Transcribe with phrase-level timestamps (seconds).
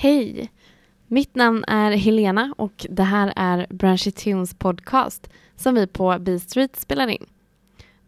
[0.00, 0.50] Hej!
[1.06, 6.38] Mitt namn är Helena och det här är Branchy Tunes podcast som vi på B
[6.38, 7.26] Street spelar in.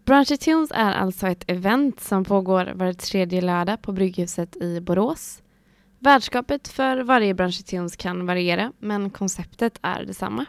[0.04, 5.42] Branchy Tunes är alltså ett event som pågår var tredje lördag på Brygghuset i Borås.
[5.98, 10.46] Värdskapet för varje Branchy Tunes kan variera men konceptet är detsamma.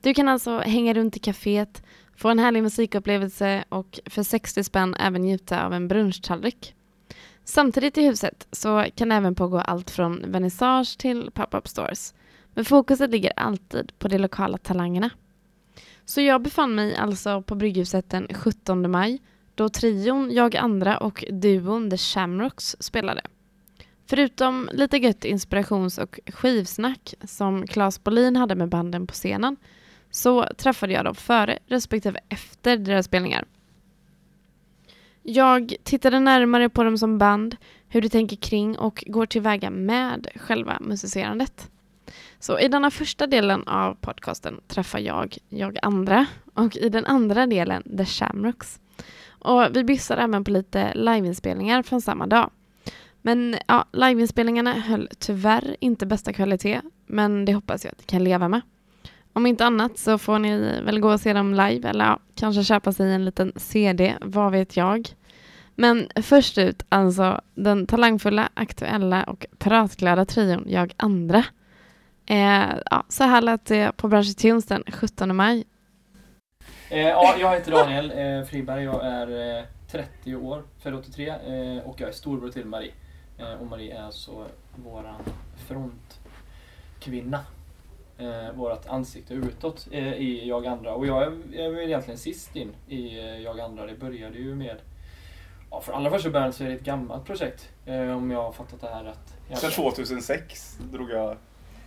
[0.00, 1.82] Du kan alltså hänga runt i kaféet,
[2.16, 6.74] få en härlig musikupplevelse och för 60 spänn även njuta av en brunchtallrik.
[7.48, 12.14] Samtidigt i huset så kan det även pågå allt från vernissage till pop-up stores.
[12.54, 15.10] Men fokuset ligger alltid på de lokala talangerna.
[16.04, 19.22] Så jag befann mig alltså på Brygghuset den 17 maj
[19.54, 23.22] då trion Jag Andra och duon The Shamrocks spelade.
[24.06, 29.56] Förutom lite gött inspirations och skivsnack som Claes Bolin hade med banden på scenen
[30.10, 33.44] så träffade jag dem före respektive efter deras spelningar.
[35.30, 37.56] Jag tittade närmare på dem som band,
[37.88, 41.70] hur de tänker kring och går tillväga med själva musicerandet.
[42.38, 47.46] Så i denna första delen av podcasten träffar jag jag andra och i den andra
[47.46, 48.80] delen The Shamrocks.
[49.28, 52.50] Och vi byssar även på lite liveinspelningar från samma dag.
[53.22, 58.24] Men ja, liveinspelningarna höll tyvärr inte bästa kvalitet, men det hoppas jag att ni kan
[58.24, 58.60] leva med.
[59.32, 62.64] Om inte annat så får ni väl gå och se dem live eller ja, kanske
[62.64, 65.08] köpa sig en liten CD, vad vet jag.
[65.74, 71.44] Men först ut alltså den talangfulla, aktuella och pratglada trion Jag Andra.
[72.26, 75.64] Eh, ja, så här lät det på Bransch Tunes den 17 maj.
[76.90, 78.84] Eh, ja, jag heter Daniel eh, Friberg.
[78.84, 82.92] Jag är eh, 30 år, född 83 eh, och jag är storbror till Marie.
[83.38, 85.20] Eh, och Marie är alltså våran
[85.66, 87.40] frontkvinna.
[88.18, 90.94] Eh, vårat ansikte utåt eh, i Jag Andra.
[90.94, 93.86] Och jag är, väl egentligen sist in i eh, Jag Andra.
[93.86, 94.76] Det började ju med
[95.70, 97.68] Ja, för allra första början så är det ett gammalt projekt.
[97.86, 99.58] Eh, om jag har fattat det här rätt.
[99.60, 101.36] Sen 2006 drog jag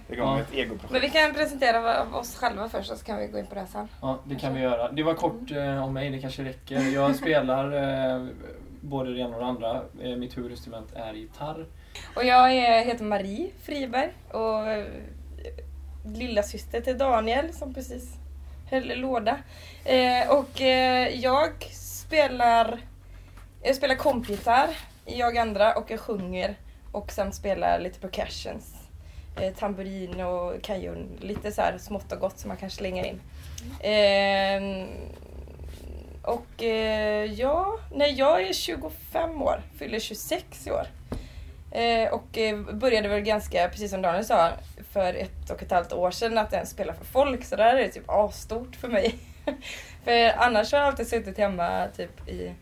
[0.09, 0.39] igång Ja.
[0.41, 0.91] ett egoprojekt.
[0.91, 3.87] Men vi kan presentera oss själva först så kan vi gå in på det sen.
[4.01, 4.91] Ja, det kan vi göra.
[4.91, 6.79] Det var kort eh, om mig, det kanske räcker.
[6.93, 7.71] Jag spelar
[8.15, 8.27] eh,
[8.81, 9.81] både det ena och det andra.
[10.01, 11.65] Eh, mitt huvudinstrument är gitarr.
[12.15, 14.67] Och jag är, heter Marie Friberg och
[16.03, 18.09] lilla syster till Daniel som precis
[18.69, 19.37] höll låda.
[19.85, 22.79] Eh, och eh, jag spelar
[23.63, 24.69] jag spelar kompgitarr
[25.05, 26.55] Jag Andra och jag sjunger
[26.91, 28.73] och sen spelar lite percussions.
[29.41, 33.21] Eh, tamburin och kajun, lite så här smått och gott som man kan slänga in.
[33.79, 34.87] Eh,
[36.21, 40.87] och eh, ja, nej jag är 25 år, fyller 26 i år.
[41.71, 44.51] Eh, och eh, började väl ganska, precis som Daniel sa,
[44.93, 47.43] för ett och ett halvt år sedan att ens spela för folk.
[47.43, 49.15] Så där är det typ asstort för mig.
[50.03, 52.53] för annars har jag alltid suttit hemma typ i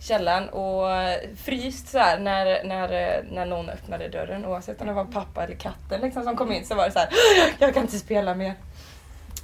[0.00, 0.88] källaren och
[1.36, 4.46] fryst så här när, när, när någon öppnade dörren.
[4.46, 6.98] Oavsett om det var pappa eller katten liksom, som kom in så var det så
[6.98, 7.08] här,
[7.58, 8.54] jag kan inte spela mer.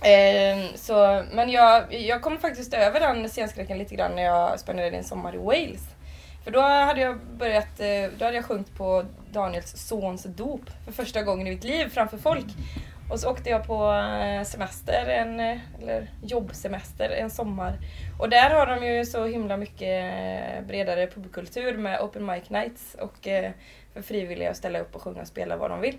[0.03, 4.97] Eh, så, men jag, jag kom faktiskt över den scenskräcken lite grann när jag spenderade
[4.97, 5.83] en sommar i Wales.
[6.45, 10.93] För då hade jag börjat, eh, då hade jag sjungit på Daniels sons dop för
[10.93, 12.47] första gången i mitt liv framför folk.
[13.11, 17.79] Och så åkte jag på eh, semester, en, eh, eller jobbsemester, en sommar.
[18.19, 20.13] Och där har de ju så himla mycket
[20.67, 23.29] bredare pubkultur med open mic nights och
[23.95, 25.99] för frivilliga att ställa upp och sjunga och spela vad de vill.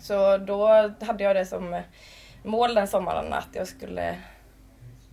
[0.00, 0.66] Så då
[1.00, 1.82] hade jag det som
[2.42, 4.16] mål den sommaren att jag skulle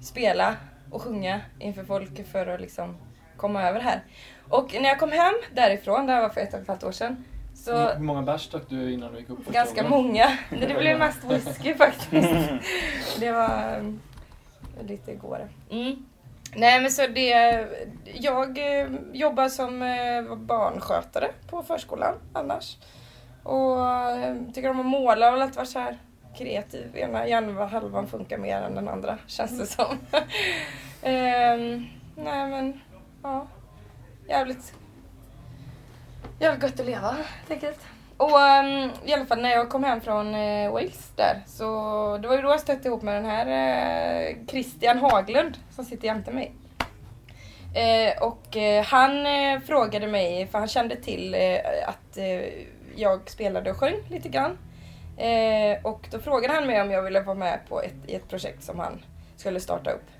[0.01, 0.55] spela
[0.91, 2.97] och sjunga inför folk för att liksom
[3.37, 4.03] komma över här.
[4.49, 6.91] Och när jag kom hem därifrån, det här var för ett och ett halvt år
[6.91, 7.25] sedan,
[7.55, 10.05] så Hur många bärs drack du innan du gick upp ganska gången?
[10.05, 10.37] många.
[10.67, 12.29] Det blev mest whisky faktiskt.
[13.19, 14.01] Det var um,
[14.81, 15.49] lite igår.
[15.71, 16.05] Mm.
[16.55, 17.67] Nej men så det,
[18.05, 22.77] jag eh, jobbar som eh, barnskötare på förskolan annars.
[23.43, 25.97] Och eh, tycker om att måla och alltid varit så här
[26.37, 26.97] kreativ.
[26.97, 29.97] Ena hjärnhalvan funkar mer än den andra känns det som.
[31.01, 31.85] Ehm,
[32.15, 32.81] nej men
[33.23, 33.47] ja,
[34.27, 34.73] jävligt,
[36.39, 37.79] jävligt gött att leva helt enkelt.
[38.17, 41.65] Och um, i alla fall när jag kom hem från uh, Wales där så
[42.21, 46.05] det var ju då jag stötte ihop med den här uh, Christian Haglund som sitter
[46.05, 46.51] jämte mig.
[47.75, 49.11] Uh, och han
[49.61, 51.35] frågade mig, för han kände till
[51.87, 52.17] att
[52.95, 54.57] jag spelade och sjöng lite grann.
[55.83, 58.63] Och då frågade han mig om jag ville vara med på ett, i ett projekt
[58.63, 59.01] som han
[59.37, 60.14] skulle starta upp.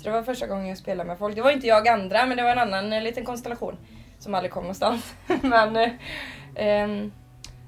[0.00, 1.36] Så det var första gången jag spelade med folk.
[1.36, 3.76] Det var inte jag andra, men det var en annan eh, liten konstellation
[4.18, 5.14] som aldrig kom någonstans.
[5.42, 5.90] men, eh,
[6.54, 7.12] ehm,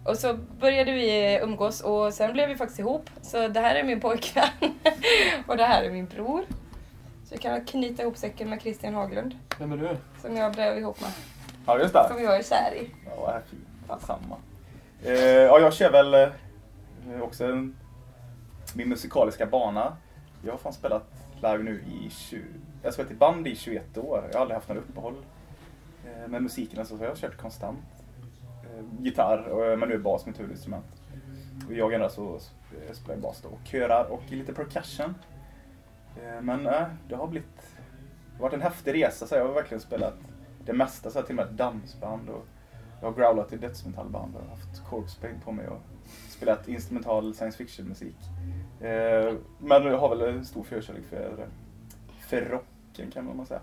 [0.04, 3.10] och så började vi umgås och sen blev vi faktiskt ihop.
[3.22, 4.48] Så det här är min pojkvän
[5.46, 6.44] och det här är min bror.
[7.24, 9.96] Så vi kan knyta ihop säcken med Christian Haglund Vem är du?
[10.22, 11.10] som jag blev ihop med.
[11.66, 12.08] Ja, just det.
[12.08, 12.90] Som jag är kär i.
[13.06, 14.06] Ja, vad fint.
[14.06, 14.36] Samma.
[15.04, 17.76] Eh, ja, jag kör väl eh, också en,
[18.74, 19.96] min musikaliska bana.
[20.44, 22.44] Jag har fan spelat live nu i 20,
[22.82, 24.28] jag har spelat i band i 21 år.
[24.30, 25.16] Jag har aldrig haft några uppehåll.
[26.04, 27.84] Eh, med musiken alltså, så jag har kört konstant.
[28.64, 30.86] Eh, gitarr, och, eh, men nu är bas mitt huvudinstrument.
[31.68, 32.38] Och jag ändå så
[32.92, 33.48] spelar jag bas då.
[33.48, 35.14] Och körar och lite percussion.
[36.42, 36.64] Men
[37.08, 37.76] det har blivit
[38.26, 39.26] det har varit en häftig resa.
[39.26, 40.14] Så jag har verkligen spelat
[40.64, 42.28] det mesta, så här, till och med dansband.
[42.28, 42.46] Och
[43.00, 45.80] jag har growlat i dödsmetallband och haft corpse på mig och
[46.42, 48.16] spelat instrumental science fiction musik.
[48.80, 51.46] Eh, men jag har väl en stor förkärlek för,
[52.20, 53.60] för rocken kan man säga.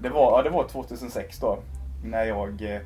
[0.00, 1.58] Det var, ja, det var 2006 då,
[2.04, 2.80] när jag eh,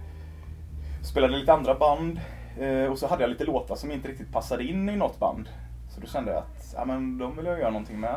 [1.02, 2.20] spelade lite andra band
[2.60, 5.48] eh, och så hade jag lite låtar som inte riktigt passade in i något band.
[5.94, 8.16] Så då kände jag att ja, men de vill jag göra någonting med.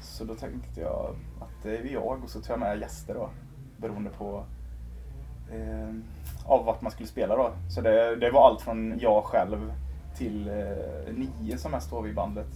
[0.00, 3.14] Så då tänkte jag att eh, det är jag och så tar jag med gäster
[3.14, 3.30] då.
[3.76, 4.44] Beroende på
[5.52, 5.94] eh,
[6.46, 7.50] av vart man skulle spela då.
[7.70, 9.72] Så det, det var allt från jag själv
[10.18, 12.46] till eh, nio som mest var vi i bandet,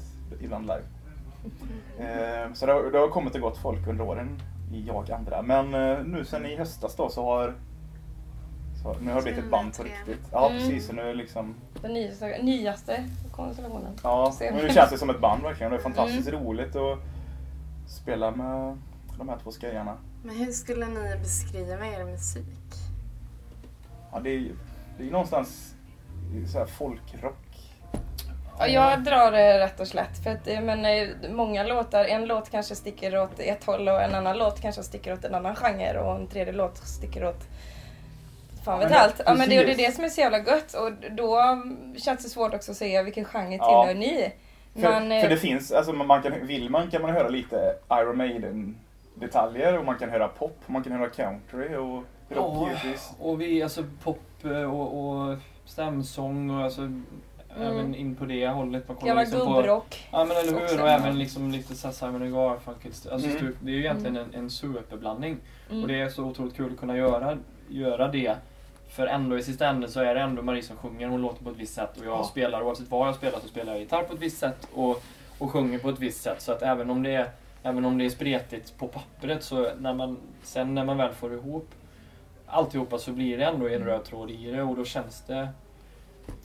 [0.40, 0.82] ibland live.
[1.98, 4.42] Eh, så det, har- det har kommit och gått folk under åren
[4.72, 5.42] i jag andra.
[5.42, 7.54] Men eh, nu sen i höstas då så har
[8.82, 10.28] så, nu har det blivit ett band på riktigt.
[10.32, 10.58] Ja Mm.
[10.58, 13.92] precis, så nu är liksom Den nyaste, nyaste konstellationen.
[14.02, 15.72] Ja, men nu känns det som ett band verkligen.
[15.72, 16.40] Det är fantastiskt Mm.
[16.44, 16.98] roligt att
[17.86, 18.78] spela med
[19.18, 19.96] de här två skojarna.
[20.24, 22.74] Men hur skulle ni beskriva er musik?
[24.12, 24.54] Ja, det är ju
[24.98, 25.74] det är någonstans
[26.46, 27.51] så här folkrock.
[28.66, 30.24] Ja, jag drar det rätt och slätt.
[30.24, 34.02] För att, eh, men, eh, många låtar, en låt kanske sticker åt ett håll och
[34.02, 37.44] en annan låt kanske sticker åt en annan genre och en tredje låt sticker åt
[38.64, 39.20] fan vet allt.
[39.26, 41.62] Ja, men det, är det som är så jävla gött och då
[42.04, 43.84] känns det svårt också att säga vilken genre Ja.
[43.84, 44.32] tillhör ni.
[44.74, 47.28] För, Men, eh, för det finns, alltså man man kan, vill man kan man höra
[47.28, 48.76] lite Iron Maiden
[49.14, 53.12] detaljer och man kan höra pop, man kan höra country och rock Ja, givetvis.
[53.20, 54.18] och vi, alltså pop
[54.72, 56.80] och, och stämsång och alltså
[57.60, 58.88] även in på det hållet.
[58.88, 60.08] Man kollar gammal liksom på, gubbrock.
[60.12, 62.93] Ja men eller hur, och även liksom lite så Simon Garfunkel.
[63.12, 63.56] Alltså Mm.
[63.60, 65.37] det är ju egentligen en, en superblandning.
[65.70, 65.82] Mm.
[65.82, 67.38] Och det är så otroligt kul att kunna göra,
[67.69, 68.37] göra det.
[68.88, 71.50] För ändå i sista änden så är det ändå Marie som sjunger, hon låter på
[71.50, 72.25] ett visst sätt och jag Ja.
[72.25, 75.02] spelar, oavsett vad jag spelar så spelar jag gitarr på ett visst sätt och,
[75.38, 76.40] och sjunger på ett visst sätt.
[76.43, 77.31] Så att även om det är,
[77.62, 81.32] även om det är spretigt på pappret så när man, sen när man väl får
[81.34, 81.69] ihop
[82.46, 85.48] alltihopa så blir det ändå en röd tråd i det och då känns det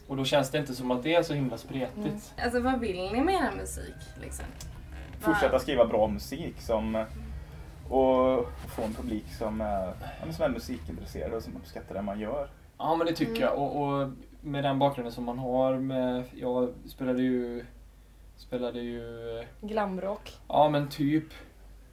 [0.07, 1.97] och då känns det inte som att det är så himla spretigt.
[1.97, 2.19] Mm.
[2.44, 3.95] Alltså vad vill ni med er musik?
[4.21, 4.45] Liksom?
[5.19, 7.06] Fortsätta skriva bra musik som
[7.89, 8.45] och
[8.75, 9.94] få en publik som är,
[10.31, 12.47] som är musikintresserad och som uppskattar det man gör.
[12.77, 13.44] Ja men det tycker Mm.
[13.44, 14.09] jag och, och
[14.41, 17.65] med den bakgrunden som man har med, jag spelade ju
[18.38, 19.01] spelade ju,
[19.62, 20.33] Glamrock.
[20.47, 21.24] ja men typ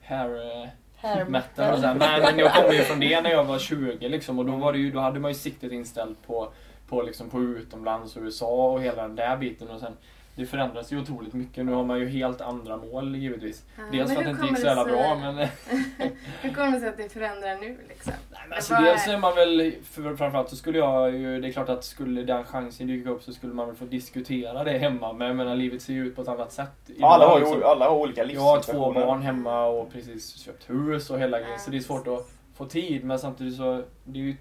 [0.03, 1.95] hair eh, Hair metal och sådär.
[1.95, 4.73] Men, men jag kommer ju från det när jag var 20 liksom och då var
[4.73, 6.53] det ju, då hade man ju siktet inställt på,
[6.89, 9.93] på liksom på utomlands och USA och hela den där biten och sen
[10.37, 11.65] det förändras ju otroligt mycket.
[11.67, 13.65] Nu har man ju helt andra mål givetvis.
[13.77, 15.37] Ja, Dels för att det inte gick så jävla det bra men
[16.43, 18.13] Hur kommer det sig att det förändrar nu liksom?
[18.31, 21.53] Nej, men alltså, dels är- man väl, för, framförallt så skulle jag ju, det är
[21.53, 25.13] klart att skulle den chansen dyka upp så skulle man väl få diskutera det hemma.
[25.13, 26.71] Men jag menar livet ser ju ut på ett annat sätt.
[26.99, 27.63] Ja, alla, har Liksom.
[27.65, 29.07] alla har olika Jag har två livssituationer.
[29.07, 31.53] barn hemma och precis köpt hus och hela grejen.
[31.53, 33.05] Ja, Så det är svårt att få tid.
[33.05, 34.37] Men samtidigt så, det är ju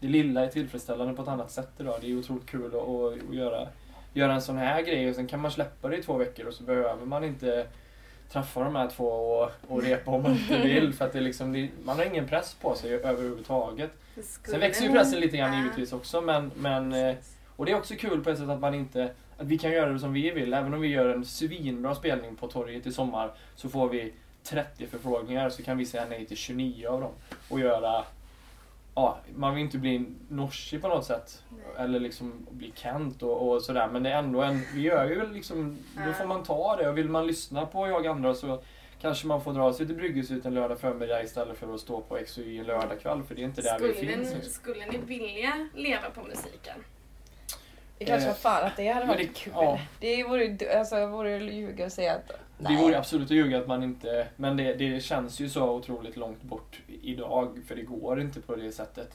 [0.00, 1.94] det lilla är tillfredsställande på ett annat sätt idag.
[2.00, 3.68] Det är otroligt kul att, att, att göra,
[4.12, 6.54] göra en sån här grej och sen kan man släppa det i två veckor och
[6.54, 7.66] så behöver man inte
[8.32, 10.94] träffa de här två och, och repa om man inte vill.
[10.94, 13.90] För att det liksom, det, man har ingen press på sig överhuvudtaget.
[14.44, 17.16] Sen växer ju pressen lite grann givetvis också men, men eh,
[17.56, 19.92] och det är också kul på ett sätt att man inte att vi kan göra
[19.92, 20.54] det som vi vill.
[20.54, 24.86] Även om vi gör en svinbra spelning på torget i sommar så får vi 30
[24.86, 27.12] förfrågningar så kan vi säga nej till 29 av dem.
[27.48, 28.04] Och göra
[28.96, 31.42] Ja, man vill inte bli norsig på något sätt.
[31.78, 33.88] Eller liksom bli Kent och, och sådär.
[33.92, 36.88] Men det är ändå en, vi gör ju liksom, då får man ta det.
[36.88, 38.62] Och vill man lyssna på jag andra så
[39.00, 42.18] kanske man får dra sig till Brygghusut en lördag förmiddag istället för att stå på
[42.26, 43.22] XUI en lördagkväll.
[43.22, 44.28] För det är inte där vi Skulle finns.
[44.30, 44.52] ni, liksom.
[44.52, 46.76] skulle ni vilja leva på musiken?
[47.98, 49.52] Det kanske Eh, var fan att det hade varit det- kul.
[49.56, 49.78] ja.
[50.00, 52.32] Det vore ju alltså, vore ju ljuga och säga att
[52.68, 54.26] Det vore absolut att ljuga att man inte...
[54.36, 58.56] Men det, det känns ju så otroligt långt bort idag för det går inte på
[58.56, 59.10] det sättet.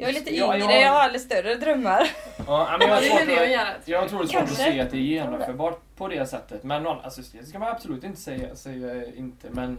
[0.00, 2.10] Jag är lite Ja, yngre, jag- jag har lite större drömmar.
[2.46, 5.00] Ja, men jag har svårt att jag har otroligt svårt att se att det är
[5.00, 6.62] genomförbart på det sättet.
[6.64, 9.50] Men å- alltså, det ska man absolut inte säga, säga inte.
[9.50, 9.78] Men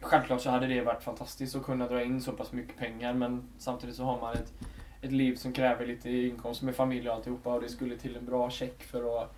[0.00, 3.12] självklart så hade det varit fantastiskt att kunna dra in så pass mycket pengar.
[3.14, 4.52] Men samtidigt så har man ett,
[5.02, 7.50] ett liv som kräver lite inkomst med familj och alltihopa.
[7.54, 9.36] Och det skulle till en bra check för att...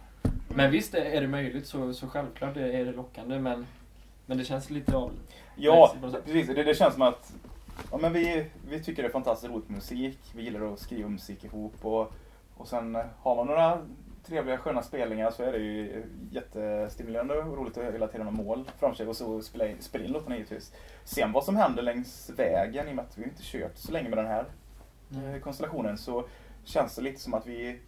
[0.54, 3.38] Men visst är det möjligt så, så självklart är det lockande.
[3.38, 3.66] Men,
[4.26, 5.10] men det känns lite av...
[5.56, 5.94] Ja,
[6.24, 6.46] precis.
[6.46, 7.32] Det, det känns som att
[7.90, 10.18] ja, men vi, vi tycker det är fantastiskt roligt med musik.
[10.34, 12.12] Vi gillar att skriva musik ihop och,
[12.56, 13.78] och sen har man några
[14.26, 18.70] trevliga sköna spelningar så är det ju jättestimulerande och roligt att hela tiden ha mål
[18.78, 20.72] framför sig och så spela in, spela in låtarna givetvis.
[21.04, 24.08] Sen vad som händer längs vägen, i och med att vi inte kört så länge
[24.08, 24.44] med den här
[25.10, 26.24] eh, konstellationen, så
[26.64, 27.78] känns det lite som att vi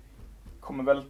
[0.65, 1.03] kommer väl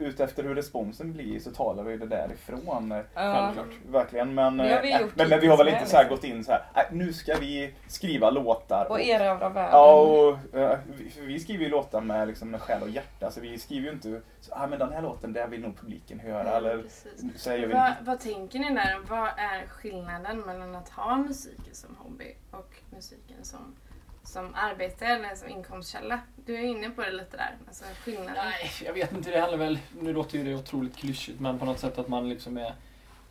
[0.00, 2.92] ut efter hur responsen blir så talar vi det därifrån.
[2.92, 3.54] eh, Ja.
[3.88, 4.34] Verkligen.
[4.34, 6.52] Men, vi eh, men, men vi har väl inte så här med, gått in så
[6.52, 6.62] här.
[6.74, 8.86] "Nej, nu ska vi skriva låtar.
[8.90, 9.70] Och erövra världen.
[9.72, 13.30] Ja, och, eh, vi, för vi skriver ju låtar med, liksom, med själ och hjärta.
[13.30, 16.20] Så vi skriver ju inte så, ah, men den här låten, där vill nog publiken
[16.20, 16.56] höra.
[16.56, 17.42] Eller Precis.
[17.42, 18.98] så vi Vad, vad tänker ni där?
[19.08, 23.76] Vad är skillnaden mellan att ha musiken som hobby och musiken som,
[24.22, 26.20] som arbete eller som inkomstkälla?
[26.46, 27.56] Du är inne på det lite där.
[27.66, 28.34] Alltså skillnaden.
[28.36, 29.30] Nej, jag vet inte.
[29.30, 32.28] Det handlar väl, nu låter ju det otroligt klyschigt, men på något sätt att man
[32.28, 32.74] liksom är,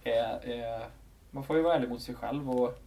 [0.03, 0.87] är, är
[1.31, 2.81] man får ju vara ärlig mot sig själv och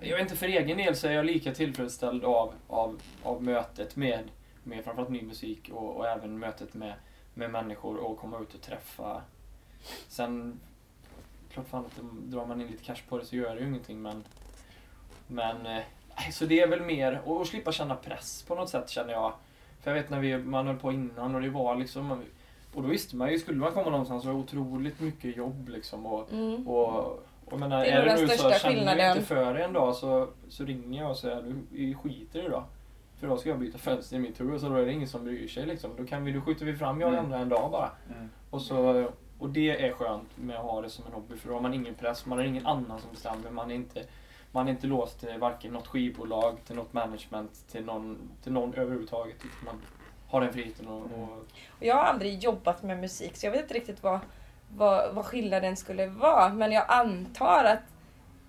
[0.00, 3.96] jag vet inte, för egen del så är jag lika tillfredsställd av, av, av mötet
[3.96, 4.30] med,
[4.62, 6.94] med framförallt ny musik och, och även mötet med,
[7.34, 9.22] med människor och komma ut och träffa.
[10.08, 10.60] Sen,
[11.50, 14.02] klart fan att drar man in lite cash på det så gör det ju ingenting
[14.02, 14.24] men
[15.26, 15.82] men, eh,
[16.32, 19.32] så det är väl mer, och, och slippa känna press på något sätt känner jag.
[19.80, 22.10] För jag vet när vi, man höll på innan och det var liksom,
[22.74, 25.68] och då visste man ju, skulle man komma någonstans så var det otroligt mycket jobb
[25.68, 26.06] liksom.
[26.06, 26.68] Och, Mm.
[26.68, 27.06] och,
[27.44, 29.64] och jag menar, Det är är det den nu så känner du inte för det
[29.64, 32.64] en dag så, så ringer jag och säger du skiter i det då.
[33.20, 35.24] För då ska jag byta fönster i mitt hus och då är det ingen som
[35.24, 35.90] bryr sig liksom.
[35.96, 37.24] Då, kan vi, då skjuter vi fram jag och Mm.
[37.24, 37.90] andra en dag bara.
[38.16, 38.28] Mm.
[38.50, 41.54] Och, så, och det är skönt med att ha det som en hobby för då
[41.54, 43.50] har man ingen press, man har ingen annan som bestämmer.
[43.50, 44.02] Man är inte,
[44.52, 48.74] man är inte låst till varken något skivbolag, till något management, till någon, till någon
[48.74, 49.36] överhuvudtaget.
[49.36, 49.82] Utan Man
[50.28, 51.20] har den friheten och, Mm.
[51.22, 54.20] och Och Jag har aldrig jobbat med musik så jag vet inte riktigt vad,
[54.76, 56.48] vad, vad skillnaden skulle vara.
[56.48, 57.82] Men jag antar att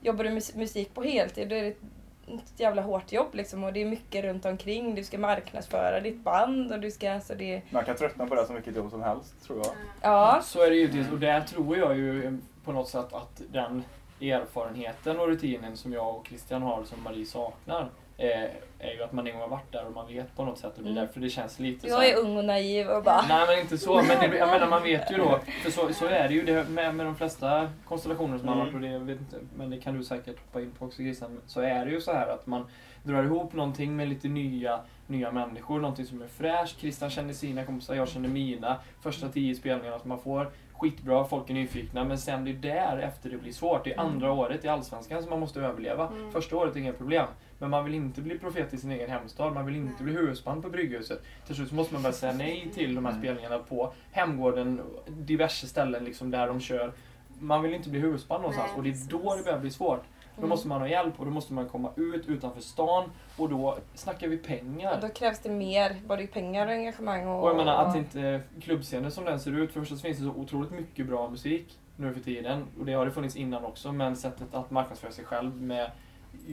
[0.02, 1.82] jobbar du med musik på heltid då är det ett
[2.28, 3.64] ett jävla hårt jobb liksom.
[3.64, 4.96] Och det är mycket runt omkring.
[4.96, 7.12] Du ska marknadsföra ditt band och du ska...
[7.12, 9.74] Alltså det, Man kan tröttna på det som vilket jobb som helst, tror jag.
[10.02, 10.42] ja.
[10.44, 11.12] Så är det ju.
[11.12, 13.84] Och där tror jag ju på något sätt att den
[14.32, 18.44] erfarenheten och rutinen som jag och Christian har som Marie saknar eh,
[18.80, 20.78] är ju att man en gång har varit där och man vet på något sätt
[20.78, 21.06] och det är Mm.
[21.06, 23.22] därför det känns lite så Jag är ung och naiv och bara...
[23.30, 26.06] Nej men inte så, men det, jag menar man vet ju då, för så, så
[26.06, 28.74] är det ju det med, med de flesta konstellationer som man har Mm.
[28.74, 30.98] varit och det, jag vet inte, men det kan du säkert hoppa in på också
[30.98, 32.66] Christian, så är det ju så här att man
[33.04, 34.80] drar ihop någonting med lite nya,
[35.14, 36.80] nya människor, någonting som är fräscht.
[36.80, 38.78] Christian känner sina kompisar, jag känner mina.
[39.02, 42.98] Första tio spelningarna som man får, skitbra, folk är nyfikna, men sen det är där
[42.98, 43.84] efter det blir svårt.
[43.84, 46.08] Det är andra året i Allsvenskan som man måste överleva.
[46.08, 46.32] Mm.
[46.32, 47.28] Första året är inga problem.
[47.60, 50.64] Men man vill inte bli profet i sin egen hemstad, man vill inte bli husband
[50.64, 51.22] på Brygghuset.
[51.46, 53.24] Till slut måste man börja säga nej till de här Mm.
[53.24, 56.94] spelningarna på Hemgården, diverse ställen liksom där de kör.
[57.40, 60.04] Man vill inte bli husband någonstans Nej, och det är då det börjar bli svårt.
[60.36, 60.50] Då Mm.
[60.50, 64.28] måste man ha hjälp och då måste man komma ut utanför stan och då snackar
[64.28, 65.02] vi Och pengar.
[65.02, 67.28] då krävs det mer, både pengar och engagemang.
[67.28, 70.02] Och, Och jag menar att inte klubbscenen som den ser ut, för det första så
[70.02, 72.66] finns det så otroligt mycket bra musik nu för tiden.
[72.80, 75.92] Och det har det funnits innan också, men sättet att marknadsföra sig själv med,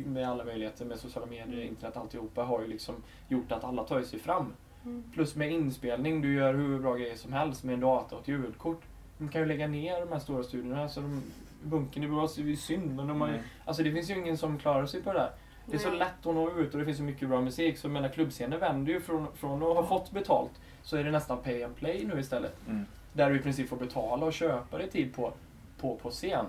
[0.07, 2.95] med alla möjligheter med sociala medier, internet, alltihopa har ju liksom
[3.29, 4.53] gjort att alla tar sig fram.
[4.85, 5.05] Mm.
[5.15, 8.29] Plus med inspelning, du gör hur bra grejer som helst med en data och ett
[8.29, 8.83] ljudkort.
[9.19, 11.23] De kan ju lägga ner de här stora studierna, så de,
[11.63, 13.47] bunken i Borås är ju synd, men de har ju, Mm.
[13.65, 15.31] alltså det finns ju ingen som klarar sig på det där.
[15.67, 17.79] Det är så lätt att nå ut och det finns så mycket bra musik.
[17.79, 20.51] Så menar klubbscener vänder ju från, från att ha fått betalt
[20.83, 22.57] så är det nästan pay and play nu istället.
[22.69, 22.87] Mm.
[23.13, 25.33] Där du i princip får betala och köpa dig tid på,
[25.81, 26.47] på, på scen.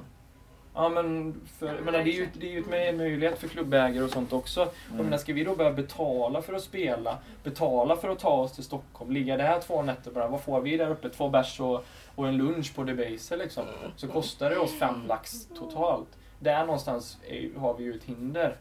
[0.76, 3.40] Ja men, för, Ja, men menar, det är ju det är ju ett möj- möjlighet
[3.40, 4.62] för klubbägare och sånt också.
[4.92, 5.06] Mm.
[5.06, 8.64] menar, ska vi då börja betala för att spela, betala för att ta oss till
[8.64, 11.10] Stockholm, ligga där två nätter bara, vad får vi där uppe?
[11.10, 13.66] Två bärs och, och en lunch på Debaser liksom.
[13.96, 16.18] Så kostar det oss fem lax totalt.
[16.40, 18.58] Där någonstans är, har vi ju ett hinder.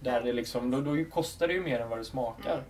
[0.00, 2.62] Där det liksom, då, då kostar det ju mer än vad det smakar.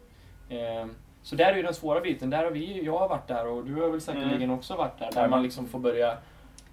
[0.48, 0.87] Eh,
[1.22, 2.30] så där är ju den svåra biten.
[2.30, 4.50] Där har vi, jag har varit där och du har väl säkerligen Mm.
[4.58, 5.10] också varit där.
[5.12, 6.18] Där man liksom får börja...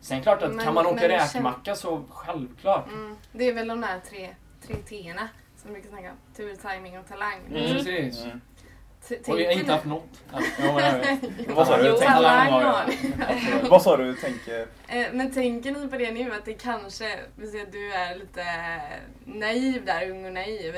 [0.02, 2.88] Sen klart att Men- kan man åka räkmacka så självklart.
[2.88, 3.16] Mm.
[3.32, 6.18] Det är väl de där tre, tre T'na som vi brukar snacka om.
[6.36, 7.40] Tur, timing och talang.
[7.50, 7.74] Mm.
[7.74, 8.24] Precis.
[8.26, 8.42] Mm.
[9.12, 10.10] Och vi har tänker inte haft något.
[10.76, 11.56] Men.
[11.56, 11.92] Vad sa du?
[13.70, 14.14] Vad sa du?
[14.16, 14.68] Tänker...
[14.88, 18.16] Eh, Men tänker ni på det nu att det kanske, vi ser att du är
[18.16, 18.46] lite
[19.26, 20.76] naiv där, ung och naiv.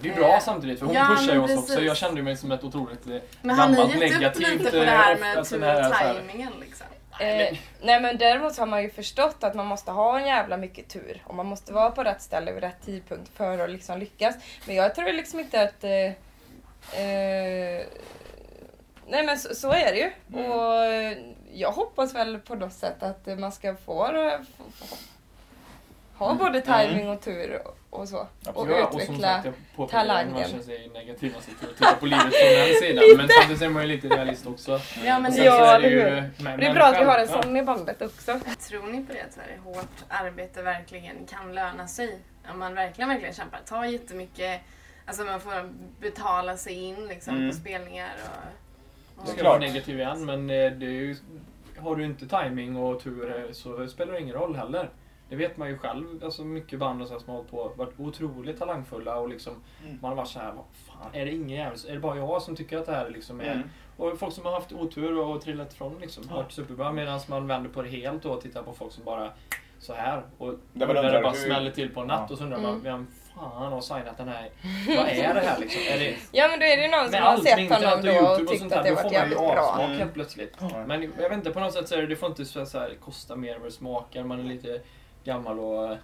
[0.00, 1.80] Det är bra samtidigt för hon Ja, pushar ju men oss också.
[1.80, 4.70] Jag kände mig som ett otroligt eh, Men har ni gammalt gett upp negativt, lite
[4.70, 6.86] på det här eh, med ofta tur sån här- och så här- timingen liksom?
[7.20, 10.88] Eh, nej men däremot har man ju förstått att man måste ha en jävla mycket
[10.88, 14.34] tur och man måste vara på rätt ställe vid rätt tidpunkt för att liksom lyckas.
[14.66, 15.84] Men jag tror liksom inte att...
[15.84, 15.90] Eh,
[16.92, 17.86] eh,
[19.06, 20.10] nej men så, så är det ju.
[20.38, 20.50] Mm.
[20.50, 21.18] Och eh,
[21.52, 24.06] jag hoppas väl på något sätt att man ska få...
[24.56, 24.96] få- få-
[26.18, 26.38] ha Mm.
[26.38, 28.16] både timing och tur och, och så.
[28.18, 28.76] Och Absolut.
[28.78, 30.48] Ja, och som utveckla sagt, jag påpekar att man talangen.
[30.50, 33.04] känner sig negativ och tittar på livet från den sidan.
[33.16, 34.80] Men samtidigt är man ju lite realist också.
[35.04, 36.04] Ja, men Och det- Ja, är det ju...
[36.10, 38.40] men- Det är men bra att vi har en sån i bandet också.
[38.68, 39.20] Tror ni på det?
[39.22, 42.18] Att så här, hårt arbete verkligen kan löna sig?
[42.50, 43.60] Om man verkligen, verkligen kämpar.
[43.66, 44.60] Ta jättemycket,
[45.06, 45.52] alltså man får
[46.00, 47.50] betala sig in liksom, Mm.
[47.50, 48.42] på spelningar och...
[49.16, 51.16] Jag Det är ska vara negativ igen, men eh, det är ju,
[51.78, 54.90] har du inte timing och tur eh, så spelar det ingen roll heller.
[55.28, 57.72] Det vet man ju själv, alltså mycket band och så här som har hållit på,
[57.76, 59.52] varit otroligt talangfulla och liksom
[59.84, 59.98] Mm.
[60.02, 62.42] man har varit så här, vad fan, är det ingen jävel, är det bara jag
[62.42, 63.52] som tycker att det här liksom är...
[63.52, 63.68] Mm.
[63.96, 67.46] Och folk som har haft otur och trillat ifrån liksom, har varit superbra medan man
[67.46, 69.30] vänder på det helt och tittar på folk som bara
[69.78, 72.32] så här och Det det bara hur- smäller till på en natt Ja.
[72.32, 72.70] och så undrar Mm.
[72.70, 74.50] man, vem fan har signat den här?
[74.96, 75.82] Vad är det här liksom?
[75.92, 78.14] Är det, Ja men då är det ju någon som har sett honom då och
[78.14, 79.46] Youtube och tyckt sånt att det då varit får man ju jävligt bra.
[79.48, 79.98] avsmak Mm.
[79.98, 80.56] helt plötsligt.
[80.60, 80.84] Ja.
[80.86, 82.94] Men jag vet inte, på något sätt så är det, det får inte så här,
[83.00, 84.24] kosta mer än vad det smakar.
[84.24, 84.80] Man är lite
[85.24, 85.96] gammal och...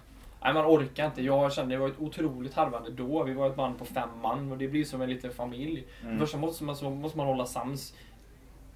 [0.43, 1.21] Nej, man orkar inte.
[1.21, 3.23] Jag kände det var ett otroligt harvande då.
[3.23, 5.83] Vi var ett band på fem man och det blir som en liten familj.
[6.03, 6.19] Mm.
[6.19, 7.93] Först så måste man, så måste man hålla sams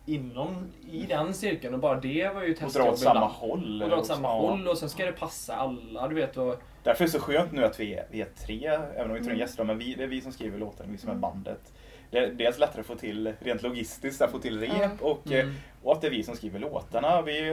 [0.06, 3.32] inom, i den cirkeln och bara det var ju ett Och dra åt samma ibland.
[3.34, 3.84] håll.
[3.84, 4.34] Och dra åt samma Ja.
[4.34, 6.38] håll och sen ska det passa alla, du vet.
[6.38, 9.14] Och, Därför är det så skönt nu att vi är, vi är tre, även om
[9.14, 9.38] vi tar in Mm.
[9.40, 11.74] gäster, men vi, det är vi som skriver låten, vi som är bandet.
[12.12, 14.90] Det är dels lättare att få till, rent logistiskt, att få till rep Ja.
[15.02, 15.56] och, eh, mm.
[15.84, 17.22] och att det är vi som skriver låtarna.
[17.22, 17.50] Vi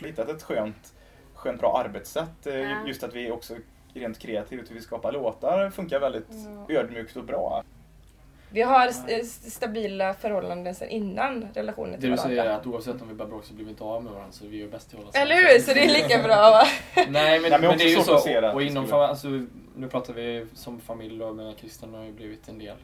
[0.00, 0.94] har hittat ett skönt,
[1.34, 2.46] skönt bra arbetssätt.
[2.46, 2.86] eh.
[2.86, 3.54] Just att vi också
[3.94, 6.28] rent kreativt hur vi skapar låtar funkar väldigt
[6.68, 7.62] ödmjukt och bra.
[8.52, 12.56] Vi har eh, stabila förhållanden sedan innan relationen Det till du säger är varandra.
[12.60, 14.62] att oavsett om vi bara bråkar så blir vi inte av med varandra så vi
[14.62, 15.58] är bäst i att hålla Eller hur?
[15.58, 16.62] Så det är lika bra va?
[16.96, 19.28] Nej men, Nej, men men, det är ju så placerat, Och, och inom alltså,
[19.76, 22.76] nu pratar vi som familj då, men Christian har ju blivit en del.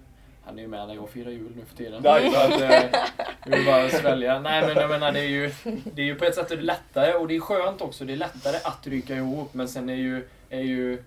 [0.44, 2.02] Han är ju med när jag firar jul nu för tiden.
[2.04, 2.30] Nej.
[2.30, 2.82] Så att, eh,
[3.46, 4.40] vi vill bara svälja.
[4.40, 5.50] Nej men jag menar det är ju,
[5.94, 8.04] det är ju på ett sätt lättare och det är skönt också.
[8.04, 11.02] Det är lättare att ryka ihop men sen är ju, är ju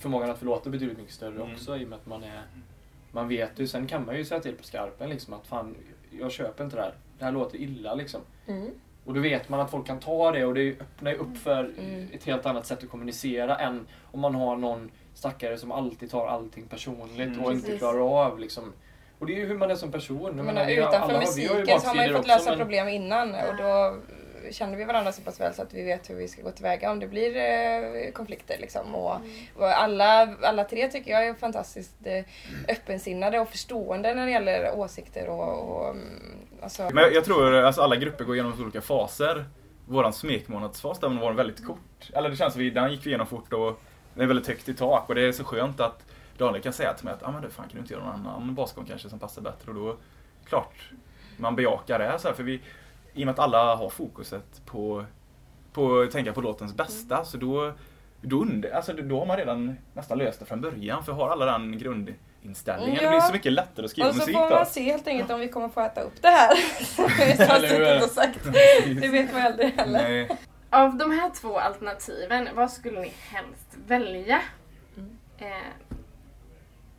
[0.00, 1.52] förmågan att förlåta betydligt mycket större Mm.
[1.54, 2.42] också i och med att man är
[3.12, 5.74] man vet ju, sen kan man ju säga till på skarpen liksom att fan,
[6.20, 6.94] jag köper inte det här.
[7.18, 8.20] Det här låter illa liksom.
[8.46, 8.70] Mm.
[9.04, 11.64] Och då vet man att folk kan ta det och det öppnar ju upp för
[11.78, 12.08] Mm.
[12.12, 16.26] ett helt annat sätt att kommunicera än om man har någon stackare som alltid tar
[16.26, 17.40] allting personligt Mm.
[17.44, 17.78] och inte Precis.
[17.80, 18.72] klarar av liksom.
[19.18, 20.22] Och det är ju hur man är som person.
[20.24, 22.50] Jag menar, menar, utanför alla har- vi har musiken så har man ju fått lösa
[22.50, 23.96] men- problem innan och då
[24.50, 26.90] känner vi varandra så pass väl så att vi vet hur vi ska gå tillväga
[26.90, 28.58] om det blir eh, konflikter.
[28.60, 28.94] Liksom.
[28.94, 29.16] Och,
[29.56, 32.24] och alla, alla tre tycker jag är fantastiskt eh,
[32.68, 37.64] öppensinnade och förstående när det gäller åsikter och, och mm, alltså, Men jag, tror att
[37.64, 39.44] alltså, alla grupper går igenom olika faser.
[39.86, 42.10] Våran smekmånadsfas, den var väldigt kort.
[42.12, 43.80] Eller det känns som vi, den gick vi igenom fort och
[44.14, 46.04] det är väldigt högt i tak och det är så skönt att
[46.38, 48.26] Daniel kan säga till mig att ah, men du, fan, kan du inte göra någon
[48.26, 49.70] annan basgång kanske som passar bättre?
[49.70, 49.96] Och då,
[50.44, 50.90] klart,
[51.36, 52.18] man bejakar det.
[52.18, 52.60] Så här, för vi,
[53.14, 55.04] I och med att alla har fokuset på,
[55.72, 57.72] på att tänka på låtens bästa, så då,
[58.20, 61.04] då, under, alltså, då har man redan nästan löst det från början.
[61.04, 63.02] För har alla den grundinställningen, Ja.
[63.02, 64.54] det blir så mycket lättare att skriva och så musik får då.
[64.56, 66.54] man se helt enkelt om vi kommer få äta upp det här.
[67.98, 68.44] Som och sagt.
[69.00, 70.02] Det vet man aldrig heller.
[70.02, 70.38] Nej.
[70.70, 74.40] Av de här två alternativen, vad skulle ni helst välja?
[74.96, 75.18] Mm.
[75.38, 75.96] Eh,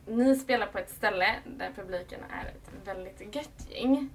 [0.06, 4.10] ni spelar på ett ställe där publiken är ett väldigt gött gäng.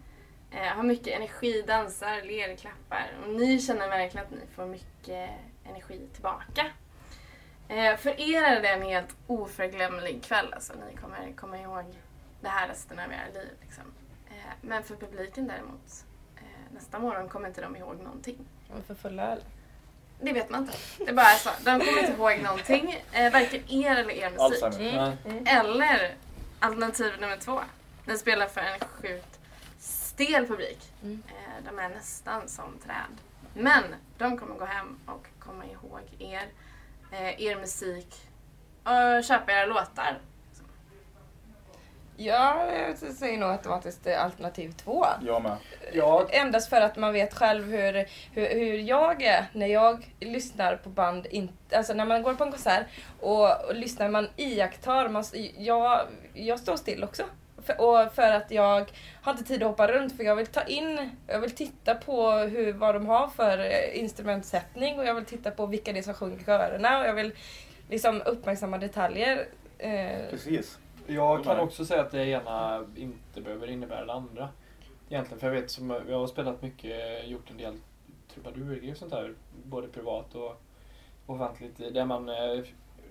[0.51, 3.11] Eh, har mycket energi, dansar, ler, klappar.
[3.23, 5.29] Och ni känner verkligen att ni får mycket
[5.65, 6.65] energi tillbaka.
[7.67, 10.53] Eh, för er är det en helt oförglömlig kväll.
[10.53, 11.85] Alltså, ni kommer komma ihåg
[12.41, 13.51] det här resten av era liv.
[13.61, 13.83] Liksom.
[14.29, 16.05] Eh, men för publiken däremot,
[16.35, 18.37] eh, nästa morgon kommer inte de ihåg någonting.
[18.75, 19.43] Vi får fulla öl.
[20.21, 20.77] Det vet man inte.
[20.97, 21.49] Det är bara så.
[21.59, 23.03] De kommer inte ihåg någonting.
[23.11, 24.79] Eh, varken er eller er musik.
[24.79, 25.15] Mm.
[25.25, 25.43] Nej.
[25.45, 26.15] Eller
[26.59, 27.61] alternativ nummer två.
[28.05, 29.36] Ni spelar för en sjukt
[30.17, 30.79] stel publik.
[31.03, 31.23] Mm.
[31.27, 33.15] Eh, de är nästan som träd.
[33.53, 33.83] Men
[34.17, 36.45] de kommer gå hem och komma ihåg er,
[37.11, 38.15] eh, er musik
[38.83, 40.19] och köpa era låtar.
[42.15, 45.05] Jag säger nog automatiskt eh, alternativ två.
[45.21, 45.57] Jag med.
[45.93, 47.93] Ja, Endast för att man vet själv hur,
[48.31, 51.25] hur, hur jag är när jag lyssnar på band.
[51.25, 52.85] In, alltså när man går på en konsert
[53.19, 55.09] och, och lyssnar, man iakttar.
[55.09, 55.23] Man,
[55.57, 57.23] jag, jag står still också.
[57.67, 60.63] För, och för att jag har inte tid att hoppa runt för jag vill ta
[60.63, 65.25] in, jag vill titta på hur, vad de har för eh, instrumentsättning och jag vill
[65.25, 67.31] titta på vilka det är som sjunger körerna och jag vill
[67.89, 69.47] liksom uppmärksamma detaljer.
[69.77, 70.79] Eh, Precis.
[71.07, 74.49] Jag kan också säga att det ena inte behöver innebära det andra.
[75.09, 77.73] Egentligen, för jag vet som jag har spelat mycket, gjort en del
[78.33, 80.61] trubadurgrejer och sånt där, både privat och
[81.25, 82.63] offentligt, där man, eh,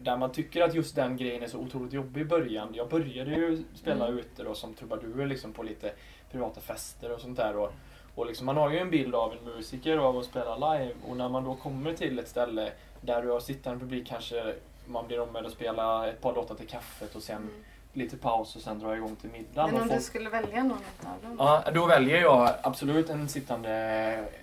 [0.03, 2.69] där man tycker att just den grejen är så otroligt jobbig i början.
[2.75, 4.19] Jag började ju spela Mm.
[4.19, 5.93] ute då som trubadur liksom på lite
[6.31, 7.57] privata fester och sånt där.
[7.57, 7.73] Och,
[8.15, 11.17] Och liksom, man har ju en bild av en musiker av att spela live och
[11.17, 14.55] när man då kommer till ett ställe där du har sittande publik kanske
[14.87, 17.51] man blir ombedd att spela ett par låtar till kaffet och sen
[17.93, 19.67] lite paus och sen dra igång till middagen.
[19.71, 21.37] Men Och om folk- du skulle välja någon av dem?
[21.39, 23.71] Ja, då väljer jag absolut en sittande,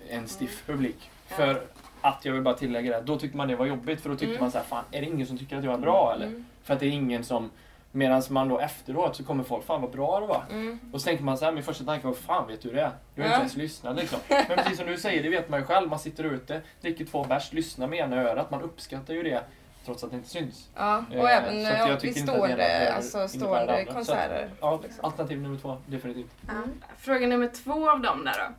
[0.08, 1.10] en stiff publik.
[1.28, 1.36] Ja.
[1.36, 1.62] För
[2.04, 4.26] att, jag vill bara tillägga det, då tyckte man det var jobbigt för då tyckte
[4.34, 4.40] Mm.
[4.40, 6.26] man så här, fan är det ingen som tycker att jag är bra eller?
[6.26, 6.44] Mm.
[6.62, 7.50] För att det är ingen som,
[7.92, 10.44] medan man då efteråt så kommer folk, fan vad bra det var.
[10.50, 10.78] Mm.
[10.92, 12.82] Och så tänker man så här, min första tanke var, fan vet du hur det
[12.82, 12.90] är?
[13.14, 13.34] Du har Ja.
[13.34, 14.18] inte ens lyssnat liksom.
[14.28, 15.88] Men precis som du säger, det vet man ju själv.
[15.90, 18.50] Man sitter ute, dricker två bärs, lyssnar med ena örat.
[18.50, 19.40] Man uppskattar ju det
[19.84, 20.68] trots att det inte syns.
[20.76, 24.50] Ja, och Eh, även så att ja, jag vid stående, alltså, stående konserter.
[24.60, 25.04] Ja, liksom.
[25.04, 26.34] alternativ nummer två, definitivt.
[26.46, 26.52] Ja.
[26.98, 28.54] Fråga nummer två av dem där då.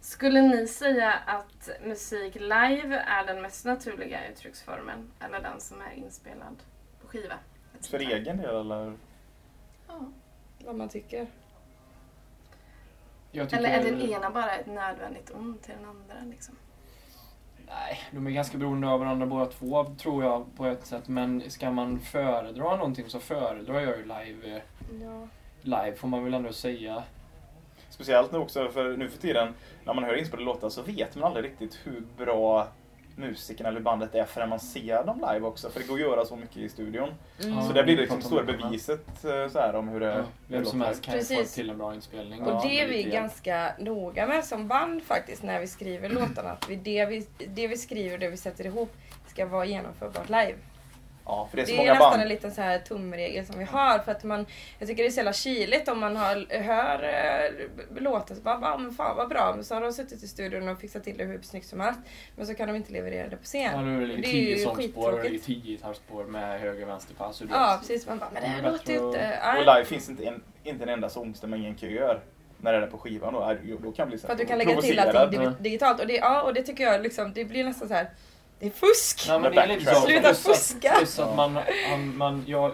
[0.00, 5.10] Skulle ni säga att musik live är den mest naturliga uttrycksformen?
[5.20, 6.56] Eller den som är inspelad
[7.02, 7.34] på skiva?
[7.90, 8.96] För egen del eller?
[9.88, 10.00] Ja.
[10.64, 11.26] Vad man tycker.
[13.30, 16.14] Jag tycker, Eller är den ena bara ett nödvändigt ont till den andra?
[16.30, 16.54] Liksom?
[17.66, 21.08] Nej, de är ganska beroende av varandra båda två tror jag på ett sätt.
[21.08, 24.56] Men ska man föredra någonting så föredrar jag ju live.
[24.56, 24.62] eh,
[25.02, 25.28] Ja.
[25.62, 27.02] Live får man väl ändå säga.
[27.92, 31.24] Speciellt nu också, för nu för tiden när man hör inspelade låtar så vet man
[31.24, 32.68] aldrig riktigt hur bra
[33.16, 35.70] musikerna eller bandet är förrän man ser dem live också.
[35.70, 37.08] För det går att göra så mycket i studion.
[37.44, 37.62] Mm.
[37.62, 38.52] så det blir liksom pratar stora det.
[38.52, 41.34] beviset eh, så här, om hur det, Ja, vem det som helst kan ju få
[41.34, 41.54] Precis.
[41.54, 42.42] till en bra inspelning.
[42.42, 46.50] Och det är vi ganska noga med som band faktiskt när vi skriver låtarna.
[46.50, 48.92] Att vi, det, vi, det vi skriver och det vi sätter ihop
[49.26, 50.54] ska vara genomförbart live.
[51.26, 52.22] Ja, för det är så Det är många nästan band.
[52.22, 53.98] en liten så här tumregel som vi har.
[53.98, 54.46] För att man,
[54.78, 57.02] jag tycker det är så jävla kyligt om man har, hör
[57.96, 59.52] äh, låten så bara, ah, men fan vad bra.
[59.54, 62.00] Men så har de suttit i studion och fixat till det hur snyggt som helst.
[62.36, 63.62] Men så kan de inte leverera det på scen.
[63.72, 65.44] Ja, nu är det Det är tio ju sångspår och det är skittråkigt.
[65.46, 67.40] tio gitarrspår med höger och vänster pass.
[67.40, 69.08] och det- Ja precis, man bara, men det här låter ju inte...
[69.48, 69.60] Och Nej.
[69.60, 72.20] live finns inte en, inte en enda sångstämma, ingen kör.
[72.58, 74.80] När det är på skivan då, då kan bli så För att du kan lägga
[74.80, 76.00] till allting dig- digitalt.
[76.00, 78.10] Och det, ja, och det tycker jag liksom, det blir nästan så här.
[78.62, 79.24] Det är fusk!
[79.28, 80.00] Nej, men det är lite så.
[80.00, 80.92] Sluta Plus att- fuska.
[80.98, 81.52] Plus att man,
[81.90, 82.72] man, man, jag,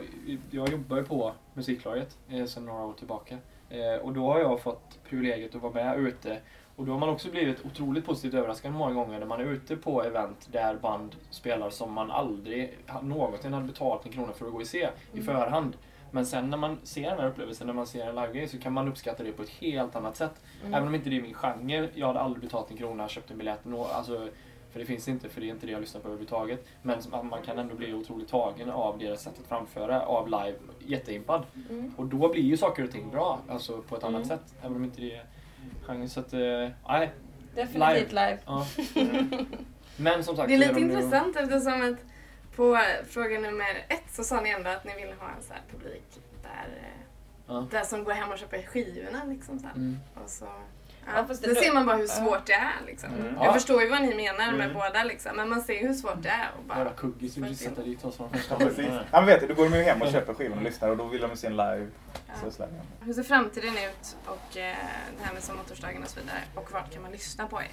[0.50, 3.38] jag jobbar ju på musiklaget eh, sedan några år tillbaka.
[3.70, 6.38] Eh, och då har jag fått privilegiet att vara med ute.
[6.76, 9.76] Och då har man också blivit otroligt positivt överraskad många gånger när man är ute
[9.76, 14.52] på event där band spelar som man aldrig någonsin hade betalat en krona för att
[14.52, 15.24] gå och se i Mm.
[15.24, 15.76] förhand.
[16.10, 18.72] Men sen när man ser den här upplevelsen, när man ser en livegrej, så kan
[18.72, 20.32] man uppskatta det på ett helt annat sätt.
[20.62, 20.74] Mm.
[20.74, 21.88] Även om inte det är min genre.
[21.94, 23.64] Jag hade aldrig betalat en krona, köpt en biljett.
[23.64, 24.28] nå- Alltså,
[24.72, 26.64] för det finns inte, för det är inte det jag lyssnar på överhuvudtaget.
[26.82, 30.54] Men man kan ändå bli otroligt tagen av deras sätt att framföra, av live.
[30.78, 31.46] Jätteimpad.
[31.70, 31.92] Mm.
[31.96, 34.28] Och då blir ju saker och ting bra, alltså på ett annat Mm.
[34.38, 34.54] sätt.
[34.62, 35.24] Även om inte det är
[35.86, 36.08] genre.
[36.08, 37.10] Så att, eh, nej.
[37.54, 38.38] Definitivt live.
[38.46, 38.66] Ja.
[39.96, 40.48] Men som sagt.
[40.48, 41.98] Det är lite de nu- intressant eftersom att
[42.56, 42.78] på
[43.08, 46.04] fråga nummer ett så sa ni ändå att ni ville ha en så här publik
[46.42, 47.00] där, eh,
[47.46, 47.66] Ja.
[47.70, 49.70] där som går hem och köper skivorna liksom sen.
[49.70, 49.96] Mm.
[50.24, 50.46] Och så,
[51.14, 53.10] Ja, det- ser man bara hur svårt det är liksom.
[53.14, 53.34] Mm.
[53.34, 53.52] Jag Ja.
[53.52, 54.74] förstår ju vad ni menar med Mm.
[54.74, 56.50] båda liksom, men man ser ju hur svårt det är.
[56.58, 58.98] Och bara, Jävla kuggis, du vill sätta dit oss från första början.
[59.12, 61.04] Ja, vet du, då går de ju hem och köper skivan och lyssnar och då
[61.04, 61.86] vill de se en live.
[62.40, 62.66] Så ja.
[63.00, 63.06] de.
[63.06, 64.76] Hur ser framtiden ut och eh,
[65.18, 66.38] det här med sommartorsdagen och så vidare?
[66.54, 67.68] Och vart kan man lyssna på er?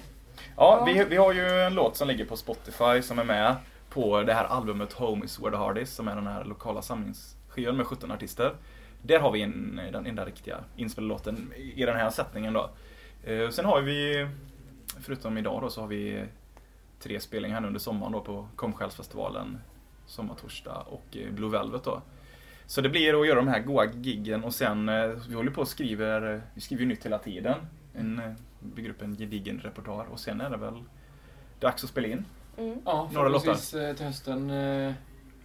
[0.56, 3.56] Ja, vi, vi har ju en låt som ligger på Spotify som är med
[3.90, 6.82] på det här albumet Home is where the heart is som är den här lokala
[6.82, 8.54] samlingsskivan med 17 artister.
[9.02, 12.70] Där har vi en, den enda riktiga inspelade låten i den här sättningen då.
[13.26, 14.28] Eh, Sen har vi,
[15.00, 16.24] förutom idag då, så har vi
[17.00, 19.58] tre spelningar här under sommaren då på Komsjälsfestivalen,
[20.06, 22.02] Sommartorsdag och eh, Blue Velvet då.
[22.66, 25.60] Så det blir att göra de här goa giggen och sen, eh, vi håller på
[25.60, 27.54] och skriver, vi skriver ju nytt hela tiden.
[27.94, 30.82] En, eh, bygger upp en gedigen repertoar och sen är det väl
[31.60, 32.24] dags att spela in.
[32.58, 32.78] Mm.
[32.84, 34.50] Ja, Några förhoppningsvis eh, till hösten.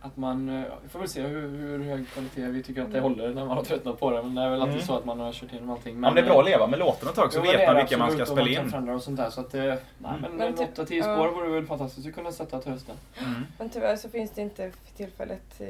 [0.04, 3.00] Att man, eh, vi får väl se hur, hur hög kvalitet vi tycker att det
[3.00, 4.24] håller när man har tröttnat på det.
[4.24, 4.86] Men det är väl alltid Mm.
[4.88, 5.94] så att man har kört igenom allting.
[5.96, 7.98] Ja, men det är bra att leva med låten ett tag så vet man vilka
[7.98, 8.70] man ska spela Man in.
[8.70, 9.30] förändra och sånt där.
[9.30, 10.22] Så att, eh, nej, Mm.
[10.22, 11.04] men, Men en typ- 8-10 ja.
[11.04, 12.96] spår vore väl fantastiskt att kunna sätta till hösten.
[13.20, 13.46] Mm.
[13.60, 15.62] Men tyvärr så finns det inte för tillfället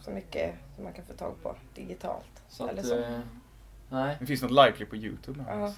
[0.00, 2.42] så mycket som man kan få tag på digitalt.
[2.48, 2.98] Så Eller att, så.
[2.98, 3.18] eh,
[3.88, 4.16] nej.
[4.20, 5.38] Det finns något liveklipp på Youtube.
[5.38, 5.48] Vet.
[5.48, 5.72] Ja,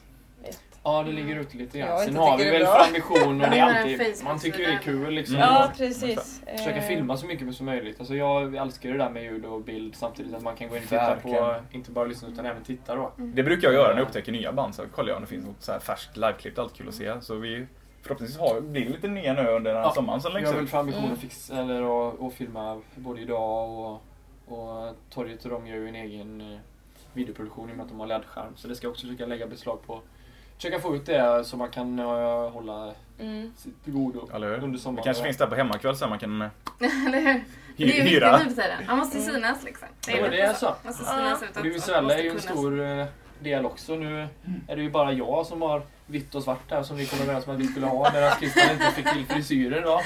[0.83, 1.99] det ligger ute lite Jag grann.
[1.99, 2.75] Sen har vi väl bra.
[2.75, 5.37] för ambition och det är alltid, man tycker ju det är kul liksom.
[5.37, 5.49] Mm.
[5.49, 6.43] Ja, att precis.
[6.57, 7.97] Försöka Eh, filma så mycket som möjligt.
[8.01, 10.35] Alltså jag älskar det där med ljud och bild samtidigt.
[10.35, 13.13] Att man kan gå in och titta på, inte bara lyssna utan även titta då.
[13.17, 14.75] Det brukar jag göra när jag upptäcker nya band.
[14.75, 16.55] Så kollar jag om det finns något så här färskt liveklipp.
[16.55, 17.21] Det är alltid kul att se.
[17.21, 17.67] Så vi
[18.03, 20.47] förhoppningsvis har, blir det lite nya nu under den här Ja, sommaren som Vi läggs
[20.49, 20.71] har väl ut.
[20.71, 21.13] för ambition Mm.
[21.15, 24.03] att fixa, eller att, att filma både idag och,
[24.59, 26.59] och Torget och de gör ju en egen eh,
[27.13, 28.53] videoproduktion i och med att de har LED-skärm.
[28.57, 30.01] Så det ska jag också försöka lägga beslag på.
[30.59, 33.53] Försöka få ut det så man kan eh, hålla mm.
[33.57, 34.55] sitt godo hur?
[34.55, 35.05] under Det sommaren.
[35.05, 36.49] kanske finns där på hemmakväll så man kan eh,
[37.07, 37.45] Eller hur?
[37.77, 38.39] Det är ju hy- viktigt hyra.
[38.39, 38.85] nu för tiden.
[38.87, 39.31] Han måste Mm.
[39.35, 39.89] synas liksom.
[40.09, 40.75] Ja, men det lite är så.
[40.85, 41.13] Måste Ja.
[41.17, 41.57] synas utåt.
[41.57, 43.07] Och det visuella måste är ju en stor eh,
[43.41, 43.95] del också.
[43.97, 44.29] Nu
[44.69, 47.47] är det ju bara jag som har vitt och svart där som vi kom överens
[47.47, 50.01] om att vi skulle ha medan Christian inte fick till frisyrer då.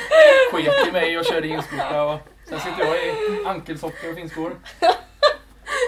[0.52, 3.12] Sket i mig och körde inspurta och sen sitter jag i
[3.46, 4.52] ankelsockor och finskor.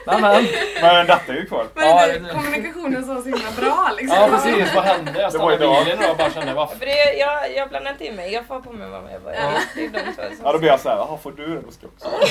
[0.07, 0.45] Nämen!
[0.83, 1.67] Men detta är ju kvar.
[1.75, 4.19] Men Ja, det, kommunikationen så himla bra liksom.
[4.21, 5.11] Ja precis, vad hände?
[5.21, 5.85] Jag Det var stannade idag.
[5.85, 8.61] bilen och bara kände vad För det, jag, jag blandar inte in mig, jag får
[8.61, 9.51] på mig vad jag bara, Ja.
[9.75, 10.37] Det är de två som...
[10.45, 11.61] Ja, då blir jag såhär, jaha får du det?
[11.61, 12.29] Då ska jag också.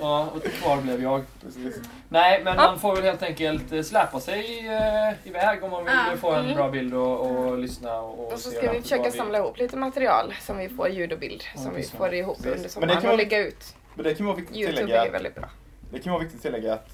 [0.00, 1.22] Ja, och kvar blev jag.
[1.42, 1.76] Precis.
[2.08, 2.62] Nej, men Ja.
[2.62, 6.16] man får väl helt enkelt eh, släpa sig eh, iväg om man vill Ja.
[6.20, 6.56] få en Mm.
[6.56, 9.76] bra bild och, och lyssna och, och Och så ska vi försöka samla ihop lite
[9.76, 11.44] material som vi får ljud och bild.
[11.54, 12.46] Ja, som vi får ihop Precis.
[12.46, 13.64] under Men det sommaren kan och lägga ut.
[13.94, 15.48] Men det kan viktigt att Youtube tillägga är väldigt bra.
[15.92, 16.88] Det kan vara viktigt att tillägga att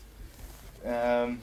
[0.84, 1.38] ehm,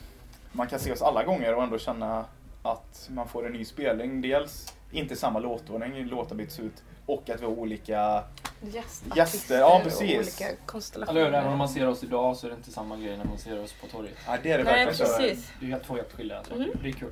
[0.52, 2.26] man kan se oss alla gånger och ändå känna
[2.64, 4.22] att man får en ny spelning.
[4.22, 8.24] Dels inte samma låtordning, låtar byts ut och att vi har olika...
[8.62, 10.18] Gästartister Gäster, ja, och precis.
[10.18, 11.22] olika konstellationer.
[11.22, 13.64] Även om man ser oss idag så är det inte samma grej när man ser
[13.64, 14.14] oss på torget.
[14.28, 15.12] Ja, det är det Nej, verkligen.
[15.18, 15.52] precis.
[15.60, 16.56] Det är helt två helt skilda saker.
[16.56, 16.70] Mm.
[16.84, 17.12] Det är kul.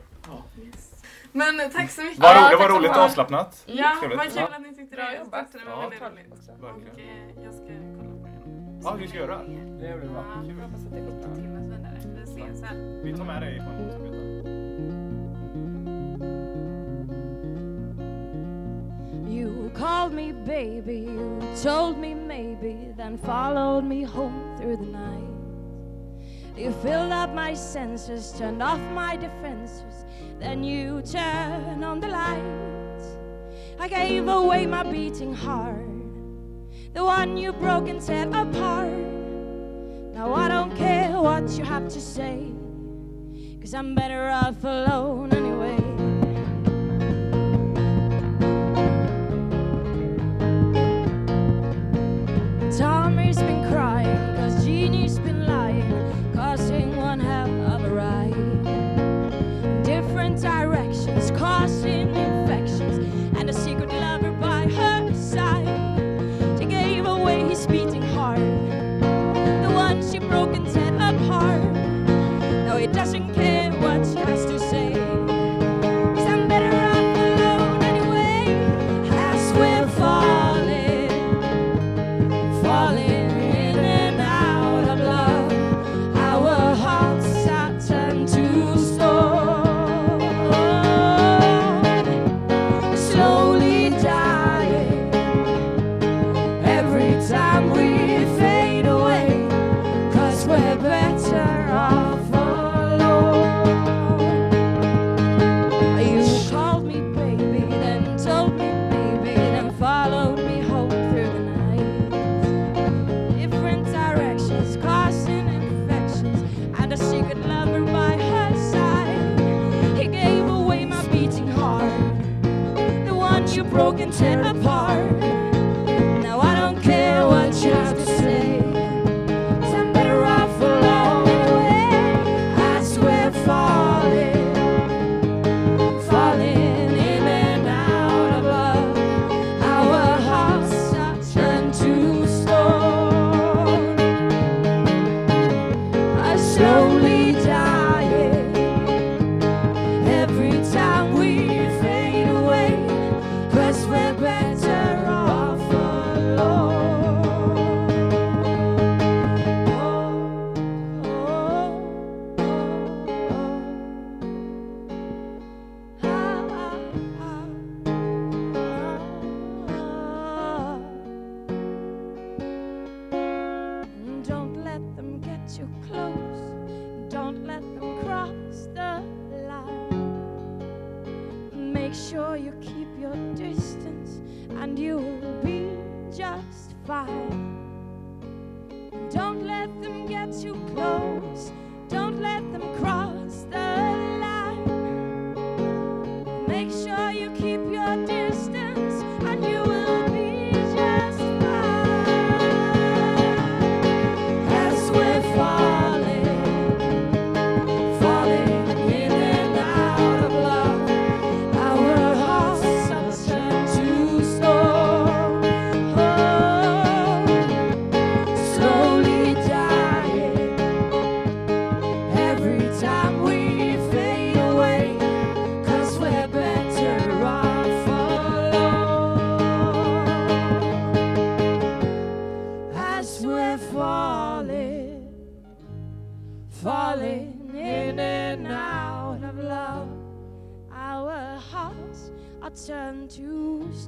[1.32, 2.20] Men eh, tack så mycket.
[2.24, 3.64] Ja, roligt, det var roligt och avslappnat.
[3.66, 4.48] Ja, vad kul Ja.
[4.56, 5.18] att ni tyckte det.
[5.18, 5.30] jobbat.
[5.34, 6.12] Jag tyckte det var Ja, väldigt tack.
[6.12, 6.94] roligt.
[6.94, 7.93] Och eh, jag ska.
[8.84, 9.42] Ja, vi ska göra.
[9.80, 10.24] Det är väl bra.
[10.36, 11.36] Ja, Jag hoppas att det går bra.
[11.36, 12.06] till oss.
[12.26, 12.78] Vi ses väl.
[13.04, 14.24] Vi tar med dig på en låtarbeta.
[19.28, 25.30] You called me baby, you told me maybe, then followed me home through the night.
[26.58, 30.06] You filled up my senses, turned off my defenses,
[30.40, 33.18] then you turned on the lights.
[33.80, 35.82] I gave away my beating heart,
[36.94, 38.90] the one you broke and set apart.
[40.14, 42.52] Now I don't care what you have to say,
[43.60, 45.93] cause I'm better off alone anyway.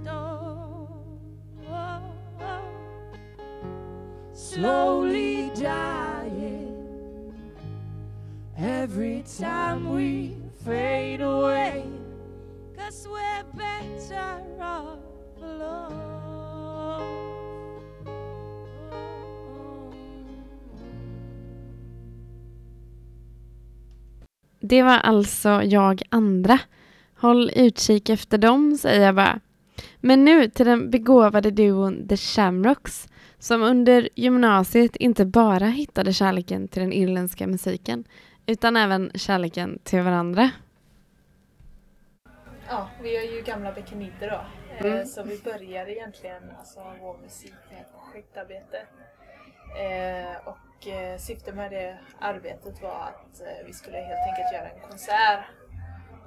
[0.05, 0.45] Turn.
[4.33, 6.75] Slowly dying
[8.57, 11.83] every time we fade away.
[12.77, 14.99] Cause we're better off
[15.41, 16.05] alone.
[24.59, 26.59] Det var alltså jag andra.
[27.25, 29.39] Håll utkik efter dem, säger jag bara.
[29.97, 33.07] Men nu till den begåvade duon The Shamrocks
[33.39, 38.03] som under gymnasiet inte bara hittade kärleken till den irländska musiken
[38.45, 40.49] utan även kärleken till varandra.
[42.69, 44.35] Ja, vi är ju gamla bekeniter då.
[44.88, 45.05] Eh, Mm.
[45.05, 48.77] Så vi började egentligen alltså, vår musik med ett projektarbete.
[49.79, 54.69] Eh, och eh, syftet med det arbetet var att eh, vi skulle helt enkelt göra
[54.69, 55.45] en konsert.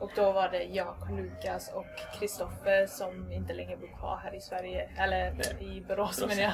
[0.01, 1.87] Och då var det jag, Lukas och
[2.19, 5.77] Kristoffer som inte längre bor kvar här i Sverige, eller Nej.
[5.77, 6.53] i Borås men jag,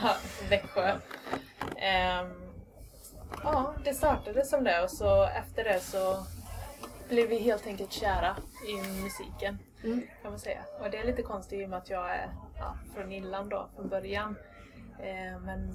[0.51, 0.99] Växjö.
[1.77, 2.53] Ehm,
[3.43, 6.27] ja, det startade som det och så efter det så
[7.09, 8.37] blev vi helt enkelt kära
[8.69, 9.59] i musiken
[10.23, 10.61] kan man säga.
[10.81, 12.29] Och det är lite konstigt i och med att jag är
[12.59, 14.37] ja, från Irland då från början.
[14.99, 15.75] Eh, men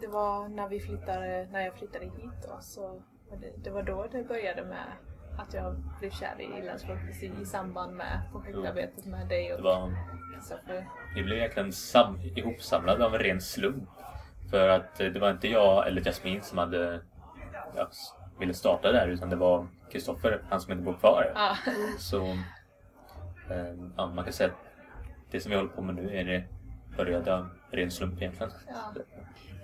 [0.00, 3.02] det var när vi flyttade, när jag flyttade hit då så
[3.40, 4.92] det, det var då det började med
[5.38, 9.92] att jag blev kär i irländsk folkmusik i samband med projektarbetet med dig och var,
[10.34, 10.86] Kristoffer.
[11.14, 13.88] vi blev egentligen sam, ihopsamlade av en ren slump.
[14.50, 17.00] För att eh, det var inte jag eller Jasmine som hade
[17.76, 17.90] ja,
[18.38, 21.32] ville starta där utan det var Kristoffer, han som inte bor kvar.
[21.34, 21.56] Ja.
[21.98, 22.24] Så
[23.50, 24.56] eh, ja, man kan säga att
[25.30, 26.44] det som vi håller på med nu är det
[26.96, 28.52] började av ren slump egentligen.
[28.68, 28.94] Ja.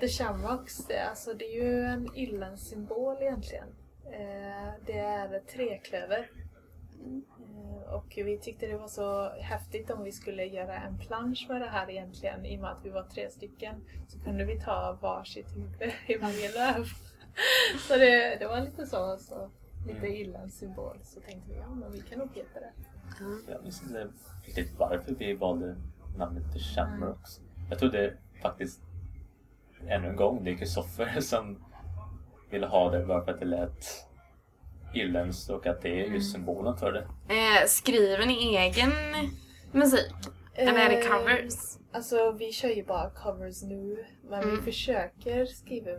[0.00, 3.68] The Shamrocks, det, alltså, det är ju en irländsk symbol egentligen.
[4.12, 6.30] Eh, det är ett träklöver.
[7.04, 11.60] Eh, och vi tyckte det var så häftigt om vi skulle göra en plansch med
[11.60, 12.46] det här egentligen.
[12.46, 13.74] I och med att vi var tre stycken
[14.08, 16.84] så kunde vi ta varsitt huvud i varje löv.
[17.88, 19.50] så det, det var lite så, så
[19.86, 20.12] lite Mm.
[20.14, 20.98] irländsk symbol.
[21.02, 22.72] Så tänkte vi, ja men vi kan nog heta det.
[23.52, 24.08] Jag minns inte
[24.46, 25.76] riktigt varför vi valde
[26.16, 27.40] namnet The Shamrocks.
[27.70, 28.80] Jag trodde faktiskt
[29.86, 31.64] ännu en gång det är Kristoffer som
[32.50, 33.84] ville ha det bara för att det lät
[34.94, 37.02] irländskt och att det är just symbolen för det.
[37.34, 38.90] Eh, skriver ni egen
[39.72, 40.12] musik?
[40.54, 41.54] Eller är det Eh, covers?
[41.92, 44.04] Alltså vi kör ju bara covers nu.
[44.22, 44.64] Men vi Mm.
[44.64, 45.90] försöker skriva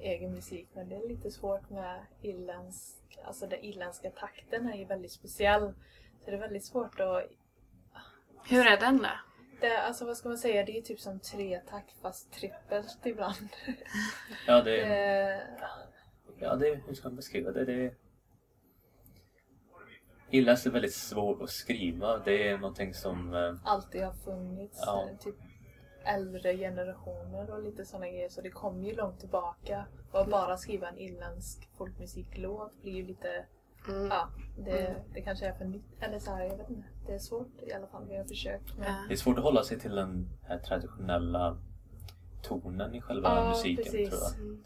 [0.00, 4.84] egen musik men det är lite svårt med irländsk, alltså den irländska takten är ju
[4.84, 5.72] väldigt speciell.
[6.24, 7.22] Så det är väldigt svårt att,
[8.48, 9.08] Hur är den då?
[9.60, 13.48] det, alltså vad ska man säga, det är typ som tre takt fast trippelt ibland.
[14.46, 15.40] Ja, det, Eh,
[16.40, 17.64] ja, det hur ska man beskriva det?
[17.64, 17.94] det
[20.30, 22.18] Irländskt är väldigt svårt att skriva.
[22.18, 23.34] Det är någonting som...
[23.34, 24.82] eh, alltid har funnits.
[24.86, 25.08] Ja.
[25.10, 25.34] eh, Typ
[26.04, 28.28] äldre generationer och lite sådana grejer.
[28.28, 29.86] Så det kommer ju långt tillbaka.
[30.12, 33.46] Och att bara skriva en irländsk folkmusiklåt blir ju lite
[33.88, 34.08] Mm.
[34.08, 36.02] Ja, det, det kanske är för nytt.
[36.02, 36.88] Eller så här, jag vet inte.
[37.06, 38.06] Det är svårt i alla fall.
[38.08, 38.78] Vi har försökt.
[38.78, 39.08] Men...
[39.08, 41.58] Det är svårt att hålla sig till den här traditionella
[42.48, 44.10] tonen i själva Ja, musiken precis.
[44.10, 44.58] tror jag.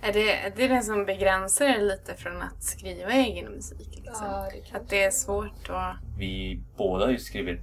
[0.00, 3.88] Det, Är det, är det det som begränsar er lite från att skriva egen musik?
[4.04, 4.26] Liksom?
[4.26, 4.76] Ja, det.
[4.76, 5.96] Att det är svårt att...
[6.18, 7.60] vi båda har ju skrivit,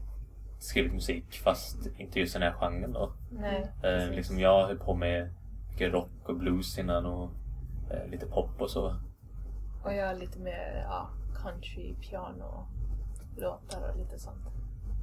[0.59, 3.11] skrivit musik fast inte just den här genren då.
[3.31, 3.71] Nej.
[3.83, 5.33] Eh, liksom jag höll på med
[5.71, 7.29] mycket rock och blues innan och
[7.91, 8.95] eh, lite pop och så.
[9.83, 11.09] Och jag är lite mer ja,
[11.43, 12.67] country, piano,
[13.37, 14.45] låtar och lite sånt.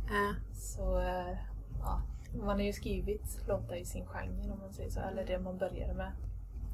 [0.09, 0.35] Ja.
[0.55, 1.37] Så eh,
[1.81, 2.03] ja,
[2.35, 5.01] man har ju skrivit låtar i sin genre om man säger så.
[5.01, 6.13] Eller det man började med.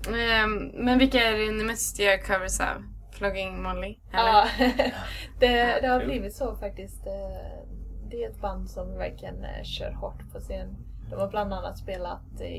[0.09, 2.83] Ehm, men vilka är det ni mest gör covers av?
[3.13, 3.99] Flogging Molly?
[4.13, 4.23] Eller?
[4.59, 4.93] Ja,
[5.41, 7.07] det, det har blivit så faktiskt.
[7.07, 7.67] Eh,
[8.11, 10.77] Det är ett band som verkligen eh, kör hårt på scen.
[11.11, 12.55] De har bland annat spelat i,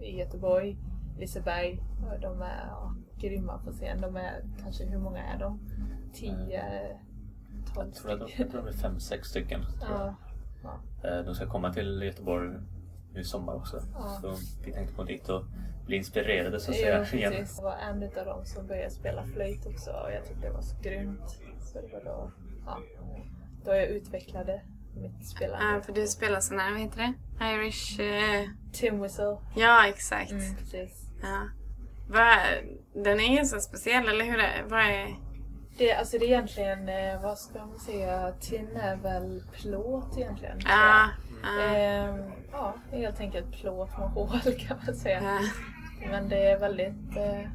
[0.00, 0.76] i Göteborg,
[1.18, 1.80] Liseberg.
[2.12, 4.00] Och De är ja, grymma på scen.
[4.00, 5.60] De är kanske, hur många är de?
[6.14, 6.62] 10,
[7.74, 8.42] 12 Jag tror att de, stycken.
[8.44, 9.60] jag tror de är fem, sex stycken.
[9.60, 10.00] Tror jag.
[10.06, 10.14] Ja,
[11.02, 12.50] De ska komma till Göteborg
[13.12, 13.82] nu i sommar också.
[13.94, 14.18] Ja.
[14.22, 15.44] Så vi tänkte gå dit och
[15.86, 17.04] bli inspirerade så att jo, säga.
[17.12, 17.32] igen.
[17.32, 17.56] precis.
[17.56, 20.62] Det var en utav dem som började spela flöjt också och jag tyckte det var
[20.62, 21.40] så grymt.
[21.60, 22.30] Så det var då,
[22.66, 22.78] ja,
[23.64, 24.62] då jag utvecklade
[24.96, 25.74] mitt spelande.
[25.74, 27.14] Ja, för du spelar sån här, vad heter det?
[27.44, 28.00] Irish...
[28.00, 29.36] eh, Tim Whistle.
[29.56, 30.30] Ja, exakt.
[30.30, 31.10] Mm, precis.
[31.22, 31.48] Ja.
[32.08, 32.38] Vad,
[33.04, 34.38] den är ganska speciell, eller hur?
[34.38, 35.16] Är, vad är...
[35.80, 40.58] Det, alltså det är egentligen, eh, vad ska man säga, tin är väl plåt egentligen.
[40.64, 40.70] jag.
[41.42, 45.22] ja, Ehm, ja, helt enkelt plåt med hål kan man säga.
[45.22, 45.38] ja.
[46.10, 47.48] Men det är väldigt, eh,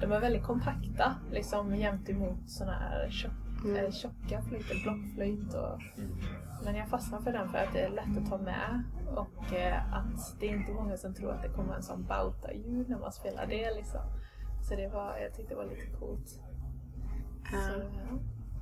[0.00, 3.32] de är väldigt kompakta liksom jämt emot såna här tjock,
[3.64, 3.76] Mm.
[3.84, 5.80] eh, tjocka flöjter, blockflöjt och,
[6.64, 8.82] Men jag fastnade för den för att det är lätt att ta med
[9.16, 9.20] och
[9.92, 13.12] att det är inte många som tror att det kommer en sån bauta-ljud när man
[13.12, 14.00] spelar det liksom.
[14.68, 16.40] Så det var, jag tyckte det var lite coolt.
[17.50, 17.82] Så.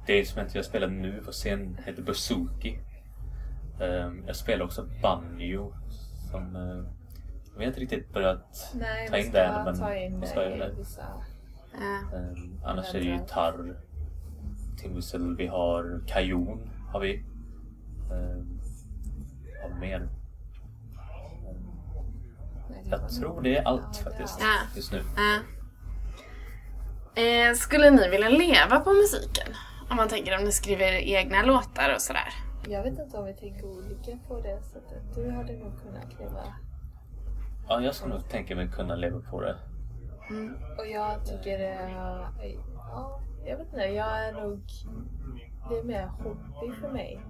[0.06, 2.78] Det instrumentet jag spelar nu på scen heter Bouzouki.
[3.80, 5.72] Ehm, jag spelar också banjo
[6.30, 6.84] som eh,
[7.56, 10.42] vi har inte riktigt börjat Nej, ta in det än men ta in vi ska
[10.44, 10.74] göra det.
[10.78, 11.02] vissa...
[12.14, 13.76] Ehm, annars är det gitarr,
[14.82, 17.24] timwhistle, vi har kajon har vi.
[18.12, 18.60] Um,
[19.62, 20.00] vad mer?
[20.00, 20.08] Ehm,
[22.90, 24.46] jag tror det är allt faktiskt Ja.
[24.76, 25.02] just nu.
[27.14, 29.54] Eh, skulle ni vilja leva på musiken?
[29.90, 32.28] Om man tänker om ni skriver egna låtar och sådär.
[32.68, 35.14] Jag vet inte om vi tänker olika på det sättet.
[35.14, 36.44] Du hade nog kunnat leva...
[37.68, 39.56] Ja, jag skulle nog tänka mig kunna leva på det.
[40.78, 41.88] Och jag tycker det är...
[42.76, 43.80] Ja, jag vet inte.
[43.80, 44.62] Jag är nog...
[45.68, 47.20] Det är mer hobby för mig.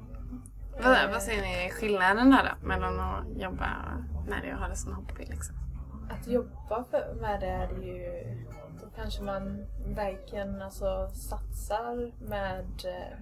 [0.82, 2.66] Vad, Eh, vad säger ni skillnaden där då?
[2.66, 3.66] Mellan att jobba
[4.28, 5.56] med det och ha det som hobby liksom?
[6.10, 6.84] Att jobba
[7.20, 8.24] med det är ju...
[8.80, 12.64] Då kanske man verkligen alltså, satsar med...
[12.84, 13.18] eh,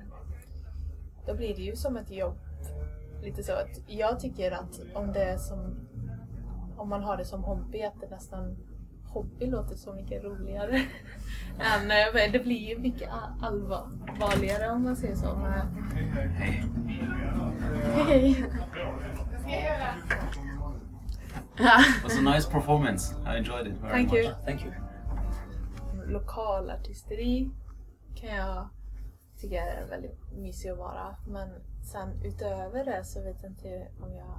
[1.26, 2.39] Då blir det ju som ett jobb.
[3.22, 5.89] Lite så att jag tycker att om det är som...
[6.76, 8.57] Om man har det som hobby, att det nästan...
[9.12, 10.76] Hobby låter så mycket roligare.
[11.59, 13.09] Än, eh, det blir ju mycket
[13.43, 15.34] allvarligare om man säger så.
[15.36, 15.66] Men,
[18.07, 18.45] Hej!
[21.99, 23.15] It was a nice performance.
[23.27, 24.19] I enjoyed it very Thank much.
[24.25, 24.35] you.
[24.45, 24.73] Thank you.
[26.07, 27.51] lokalartisteri
[28.15, 28.69] kan jag
[29.39, 31.17] tycka är väldigt mysig att vara.
[31.29, 31.49] Men
[31.93, 34.39] sen utöver det så vet jag inte om jag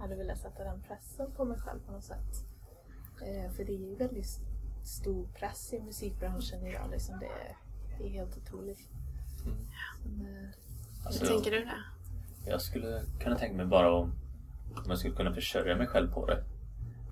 [0.00, 2.44] hade velat sätta den pressen på mig själv på något sätt.
[3.22, 4.40] Eh, för det är ju väldigt
[4.84, 6.90] stor press i musikbranschen idag.
[6.90, 7.56] Liksom det, är,
[7.98, 8.88] det är helt otroligt.
[10.04, 10.48] Men, eh,
[11.06, 11.84] Alltså, Hur tänker du där?
[12.46, 14.12] Jag skulle kunna tänka mig bara om,
[14.76, 16.44] om jag skulle kunna försörja mig själv på det.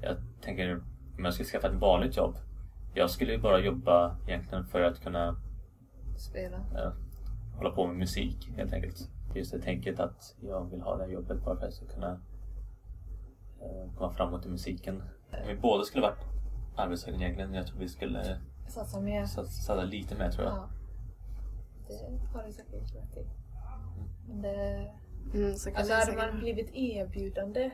[0.05, 0.75] Jag tänker
[1.19, 2.37] om jag skulle skaffa ett vanligt jobb.
[2.95, 5.37] Jag skulle ju bara jobba egentligen för att kunna
[6.17, 6.57] spela.
[6.57, 6.93] eh,
[7.57, 9.11] hålla på med musik helt enkelt.
[9.29, 11.73] Det är just det tänket att jag vill ha det här jobbet bara för att
[11.73, 12.21] jag ska kunna
[13.61, 15.03] eh, komma framåt i musiken.
[15.43, 16.25] Om vi båda skulle varit
[16.77, 18.39] arbetssökande egentligen, jag tror vi skulle
[18.69, 19.25] Satsa mer.
[19.25, 20.55] sats- satsa lite mer tror jag.
[20.57, 20.69] Ja.
[21.89, 23.27] Det har du säkert rätt i.
[24.29, 24.91] Men det,
[25.35, 27.71] Mm, så kan Alltså det hade säkert- man blivit erbjudande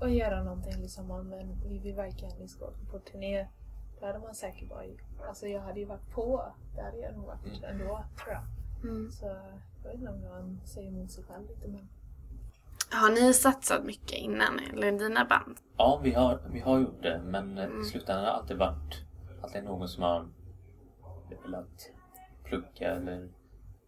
[0.00, 3.46] att göra någonting liksom, om men vi vill verkligen liksom gå på turné.
[4.00, 4.82] Då hade man säkert bara,
[5.28, 6.52] alltså jag hade ju varit på.
[6.74, 8.42] Det hade jag nog varit ändå tror jag.
[8.90, 9.10] Mm.
[9.10, 9.26] Så
[9.84, 11.88] jag vet inte om man säger emot sig själv lite men.
[12.90, 15.56] Har ni satsat mycket innan, eller dina band?
[15.76, 19.06] Ja, vi har, vi har gjort det men eh, i slutändan har det alltid varit
[19.42, 20.28] alltid någon som har
[21.44, 21.90] velat
[22.44, 23.28] plugga eller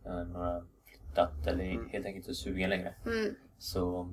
[0.04, 2.94] eh, några flyttat eller helt enkelt inte är sugen längre.
[3.06, 3.34] Mm.
[3.58, 4.10] Så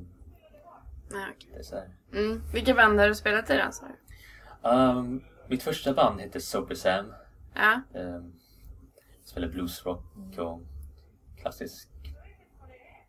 [1.10, 1.38] Nej,
[1.72, 1.90] här.
[2.14, 2.42] Mm.
[2.54, 3.72] Vilka band har du spelat i då?
[3.82, 4.70] du?
[4.70, 7.14] Um, mitt första band hette Sober Sam.
[7.54, 7.82] Ja.
[7.94, 8.34] Um,
[9.24, 10.04] spelade bluesrock
[10.38, 10.62] och
[11.42, 11.90] klassisk.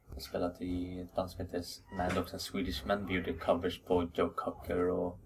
[0.09, 1.63] Jag har spelat i ett band som heter
[1.97, 3.07] Man Dogs and Swedish Men.
[3.07, 5.19] Vi gjorde covers på Joe Cocker och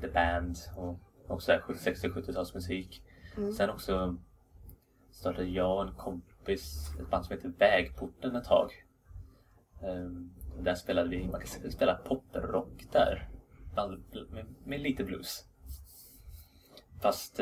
[0.00, 3.00] The Band och också där 60-70-talsmusik.
[3.56, 4.16] Sen också
[5.10, 8.70] startade jag och en kompis ett band som heter Vägporten ett tag.
[9.82, 13.28] Um, där spelade vi, man kan spela poprock där.
[14.30, 15.44] Med, med lite blues.
[17.02, 17.38] Fast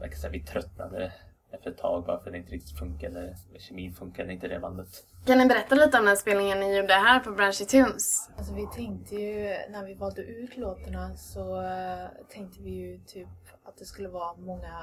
[0.00, 1.12] jag kan säga, vi tröttnade
[1.50, 3.36] efter ett tag bara för det inte riktigt funkade.
[3.58, 4.88] Kemin funkade inte i det bandet.
[5.26, 8.30] Kan ni berätta lite om den spelningen ni gjorde här på Branchy Tunes?
[8.36, 13.28] Alltså vi tänkte ju, när vi valde ut låtarna så eh, tänkte vi ju typ
[13.64, 14.74] att det skulle vara många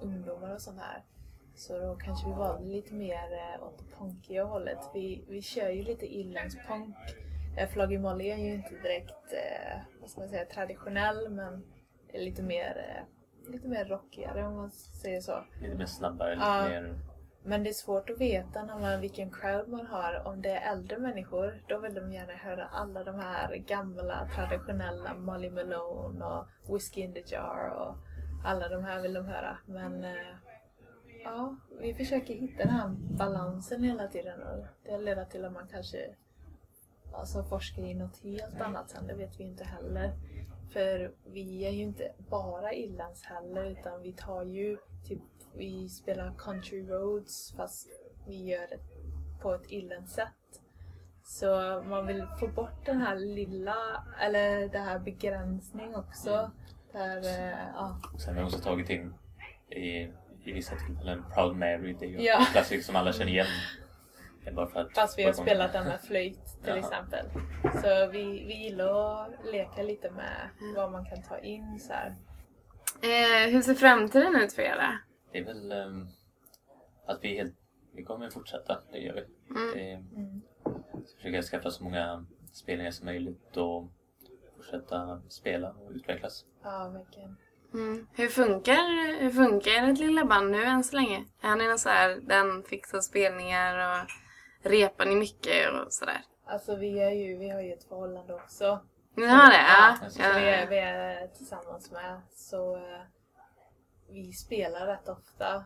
[0.00, 1.02] ungdomar och sånt här.
[1.54, 4.78] Så då kanske vi valde lite mer eh, åt det punkiga hållet.
[4.94, 6.96] Vi, vi kör ju lite irländsk-punk.
[7.58, 11.64] Eh, Flaggy Molly är ju inte direkt, eh, vad ska man säga, traditionell men
[12.12, 13.04] lite mer,
[13.48, 15.44] lite mer rockigare om man säger så.
[15.62, 16.62] Lite mer snabbare, Ja.
[16.62, 16.98] lite mer...
[17.44, 20.22] Men det är svårt att veta när man, vilken crowd man har.
[20.26, 25.14] Om det är äldre människor, då vill de gärna höra alla de här gamla traditionella
[25.14, 27.94] Molly Malone och Whiskey in the Jar och
[28.44, 29.58] alla de här vill de höra.
[29.66, 30.04] Men
[31.24, 35.68] ja, vi försöker hitta den här balansen hela tiden och det leder till att man
[35.70, 36.14] kanske
[37.12, 40.12] alltså, forskar i något helt annat sen, det vet vi inte heller.
[40.72, 45.22] För vi är ju inte bara irlands heller utan vi tar ju typ,
[45.54, 47.88] vi spelar country roads fast
[48.26, 48.78] vi gör det
[49.42, 50.62] på ett irländskt sätt.
[51.24, 51.46] Så
[51.88, 56.50] man vill få bort den här lilla, eller det här begränsning också.
[56.92, 57.96] Där, eh, ja.
[58.18, 59.14] Sen har vi också tagit in
[59.70, 60.12] i,
[60.44, 61.96] i vissa tillfällen Proud Mary.
[62.00, 62.38] Det är ju Ja.
[62.38, 63.46] en klassiker som alla känner igen.
[64.44, 66.78] Det är bara för att Fast vi har spelat den med flöjt till Jaha.
[66.78, 67.26] exempel.
[67.82, 72.16] Så vi, vi gillar att leka lite med vad man kan ta in så här.
[73.02, 74.74] Eh, hur ser framtiden ut för er?
[74.76, 74.98] då?
[75.32, 76.08] Det är väl ehm,
[77.06, 77.54] att vi helt...
[77.94, 79.20] Vi kommer fortsätta, det gör vi.
[79.50, 79.72] Mm.
[79.74, 80.42] Det, Mm.
[81.16, 83.88] försöka skaffa så många spelningar som möjligt och
[84.56, 86.44] fortsätta spela och utvecklas.
[86.62, 87.36] Ja, verkligen.
[87.74, 88.06] Mm.
[88.12, 91.24] Hur funkar, hur funkar ert lilla band nu än så länge?
[91.42, 94.10] Är ni någon så här, den fixar spelningar och
[94.70, 96.20] repar ni mycket och sådär?
[96.46, 98.80] Alltså vi, är ju, vi har ju ett förhållande också.
[99.14, 99.56] Ni har det?
[99.68, 99.96] Ja.
[100.02, 100.32] Ja, Så ja.
[100.36, 102.20] vi, är, vi är tillsammans med.
[102.34, 103.02] Så eh,
[104.08, 105.64] vi spelar rätt ofta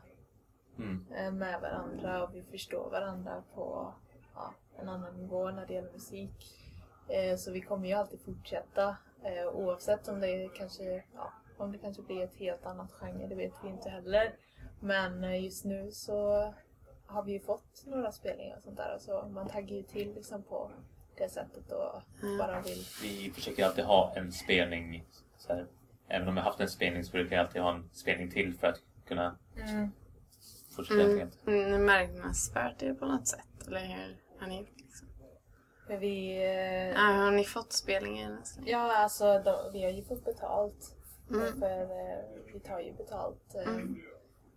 [0.79, 1.07] Mm.
[1.17, 3.95] eh, med varandra och vi förstår varandra på
[4.35, 6.55] ja, en annan nivå när det gäller musik.
[7.09, 8.97] Eh, så vi kommer ju alltid fortsätta
[9.53, 13.53] oavsett om det kanske, ja, om det kanske blir ett helt annat genre, det vet
[13.65, 14.35] vi inte heller.
[14.81, 16.53] Men eh, just nu så
[17.07, 18.97] har vi ju fått några spelningar och sånt där.
[19.01, 20.71] Så man taggar ju till liksom på
[21.19, 22.39] det sättet och Mm.
[22.39, 25.05] bara vill Vi försöker alltid ha en spelning.
[25.37, 25.67] Så här,
[26.09, 28.55] även om vi har haft en spelning så brukar jag alltid ha en spelning till
[28.55, 29.39] för att kunna
[30.77, 31.13] fortsätta Mm.
[31.21, 31.47] enkelt.
[31.47, 33.67] Mm, Ni marknadsfört det på något sätt?
[33.67, 34.69] Eller hur har ni gjort?
[34.77, 35.09] Liksom?
[35.89, 36.37] Men vi...
[36.37, 38.29] eh, Ja, har ni fått spelningar?
[38.29, 38.71] länge?
[38.71, 40.96] Ja, alltså de, vi har ju fått betalt.
[41.31, 41.59] Mm.
[41.61, 43.97] För eh, vi tar ju betalt eh, Mm.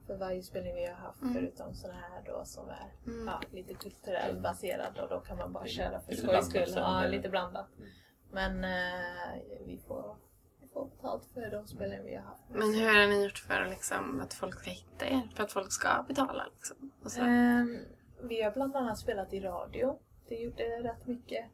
[0.07, 1.33] för varje spelning vi har haft Mm.
[1.33, 3.27] förutom sådana här då som är Mm.
[3.27, 6.67] ja, lite kulturellt baserad och då kan man bara köra för skojs skull.
[6.67, 7.67] så Ja, lite blandat.
[7.77, 7.89] Mm.
[8.31, 10.15] Men eh, vi, får,
[10.61, 12.43] vi får betalt för de spelningar vi har haft.
[12.49, 15.29] Men hur har ni gjort för liksom, att folk ska hitta er?
[15.35, 16.91] För att folk ska betala liksom?
[17.03, 17.21] Och så.
[17.21, 17.77] Ehm,
[18.23, 19.99] vi har bland annat spelat i radio.
[20.27, 21.45] Det gjorde rätt mycket.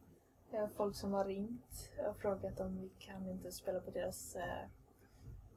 [0.53, 4.43] Eh, Folk som har ringt och frågat om vi kan inte spela på deras eh,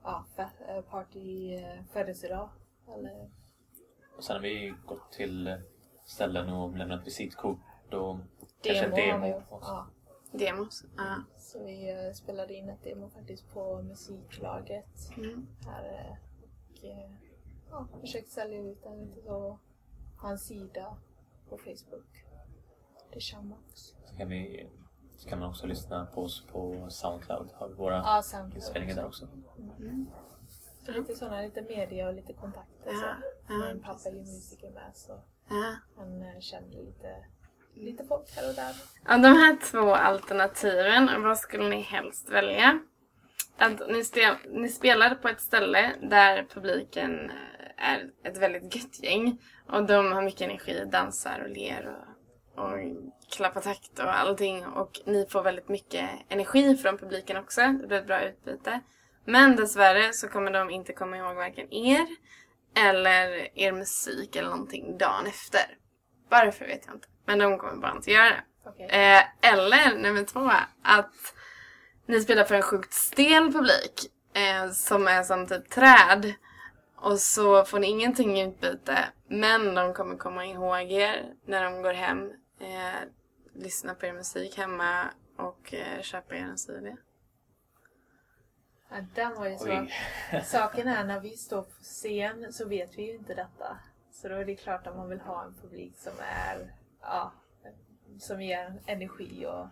[0.02, 0.24] ja,
[0.68, 2.48] eh, party eh, födelsedag.
[2.94, 3.30] Eller,
[4.16, 5.56] Och sen har vi gått till eh,
[6.04, 8.18] ställen och lämnat visitkort och
[8.62, 9.42] kanske en demo demo.
[9.50, 9.86] Ja,
[10.32, 10.84] Demos?
[10.96, 11.16] Ja.
[11.38, 15.46] så vi spelade in ett demo faktiskt på musiklaget Mm.
[15.66, 16.18] här.
[16.72, 16.84] Och
[17.70, 19.58] ja, försökt sälja ut den lite så.
[20.22, 20.96] Ha en sida
[21.48, 22.24] på Facebook.
[23.12, 23.74] Det Shamax.
[24.06, 24.68] Så kan, vi,
[25.18, 27.48] så kan man också lyssna på oss på Soundcloud.
[27.54, 29.28] Har vi våra Ja, Soundcloud inspelningar där också.
[30.86, 32.90] Så lite sådana, lite media och lite kontakter.
[32.92, 33.06] Ja, så.
[33.48, 35.74] ja, Min pappa är ju musiker med så Ja.
[35.96, 37.24] han eh, känner lite,
[37.74, 38.74] lite folk här och där.
[39.14, 42.78] Av de här två alternativen, vad skulle ni helst välja?
[43.58, 49.02] Att ni, stel, ni spelade på ett ställe där publiken eh, är ett väldigt gött
[49.02, 49.38] gäng
[49.68, 52.08] och de har mycket energi, dansar och ler och,
[52.58, 52.78] och
[53.36, 57.60] klappar takt och allting och ni får väldigt mycket energi från publiken också.
[57.60, 58.80] Det blir ett bra utbyte.
[59.24, 62.06] Men dessvärre så kommer de inte komma ihåg varken er
[62.76, 65.60] eller er musik eller någonting dagen efter.
[66.28, 67.08] Varför vet jag inte.
[67.26, 68.42] Men de kommer bara inte göra det.
[68.66, 68.86] Okej.
[68.86, 70.50] Eh, eller nummer två,
[70.82, 71.34] att
[72.06, 76.34] ni spelar för en sjukt stel publik eh, som är som typ träd.
[76.96, 78.98] Och så får ni ingenting i utbyte,
[79.28, 83.08] men de kommer komma ihåg er när de går hem, eh,
[83.52, 86.96] lyssna på er musik hemma och eh, köpa er en CD.
[88.90, 89.86] Ja, den var ju så.
[90.44, 93.78] Saken är när vi står på scen så vet vi ju inte detta.
[94.10, 97.32] Så då är det klart att man vill ha en publik som är ja,
[98.18, 99.66] som ger energi och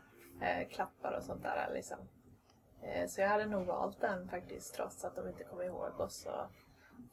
[0.45, 1.99] eh, klappar och sånt där liksom.
[2.83, 6.27] Eh, så jag hade nog valt den faktiskt trots att de inte kommer ihåg oss.
[6.27, 6.51] Och,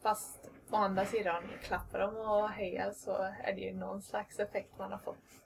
[0.01, 4.77] fast å andra sidan, klappar de och hejar så är det ju någon slags effekt
[4.77, 5.42] man har fått,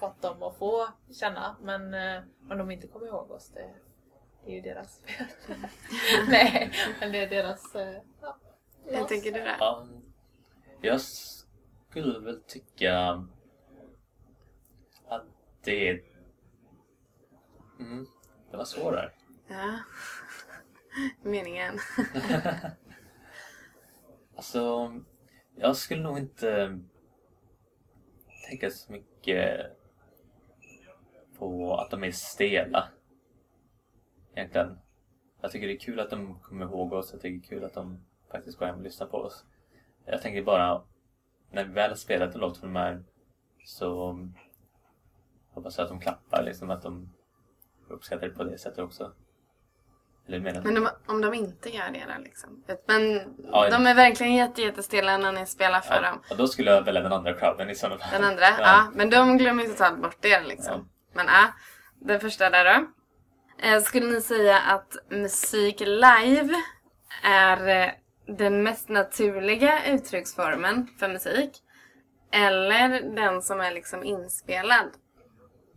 [0.00, 0.88] fått dem att få
[1.20, 1.56] känna.
[1.62, 3.74] Men eh, om de inte kommer ihåg oss, det,
[4.44, 5.26] det är ju deras fel.
[6.28, 7.74] Nej, men det är deras...
[7.74, 8.36] eh, Ja,
[8.84, 9.56] Hur tänker du där?
[9.60, 9.86] Ja,
[10.80, 12.98] jag skulle väl tycka
[15.08, 15.24] att
[15.64, 16.02] det är...
[17.80, 18.06] Mm,
[18.50, 19.12] det var svårare.
[19.48, 19.78] Ja.
[21.22, 21.78] Meningen.
[24.36, 24.92] Alltså,
[25.56, 26.78] jag skulle nog inte
[28.48, 29.70] tänka så mycket
[31.40, 32.88] på att de är stela.
[34.34, 34.78] Egentligen.
[35.40, 37.12] Jag tycker det är kul att de kommer ihåg oss.
[37.12, 39.44] Jag tycker det är kul att de faktiskt går hem och lyssnar på oss.
[40.06, 40.82] Jag tänker bara,
[41.50, 43.04] när vi väl har spelat en låt för de här
[43.64, 44.18] så
[45.54, 47.12] hoppas jag att de klappar, liksom att de
[47.88, 49.12] uppskattar det på det sättet också.
[50.26, 52.64] Eller menar Men de, om de inte gör det då liksom?
[52.86, 53.02] Men
[53.52, 56.22] Ja, de är verkligen jätte, jättestela när ni spelar för dem.
[56.30, 58.20] ja, då skulle jag välja den andra crowden i sådana fall.
[58.20, 58.46] Den andra?
[58.58, 58.90] Ja.
[58.94, 60.88] Men de glömmer ju totalt bort det liksom.
[61.12, 61.52] Men ja,
[61.98, 62.86] den första där då.
[63.66, 66.54] Eh, skulle ni säga att musik live
[67.24, 67.90] är eh,
[68.36, 71.62] den mest naturliga uttrycksformen för musik?
[72.32, 74.90] Eller den som är liksom inspelad?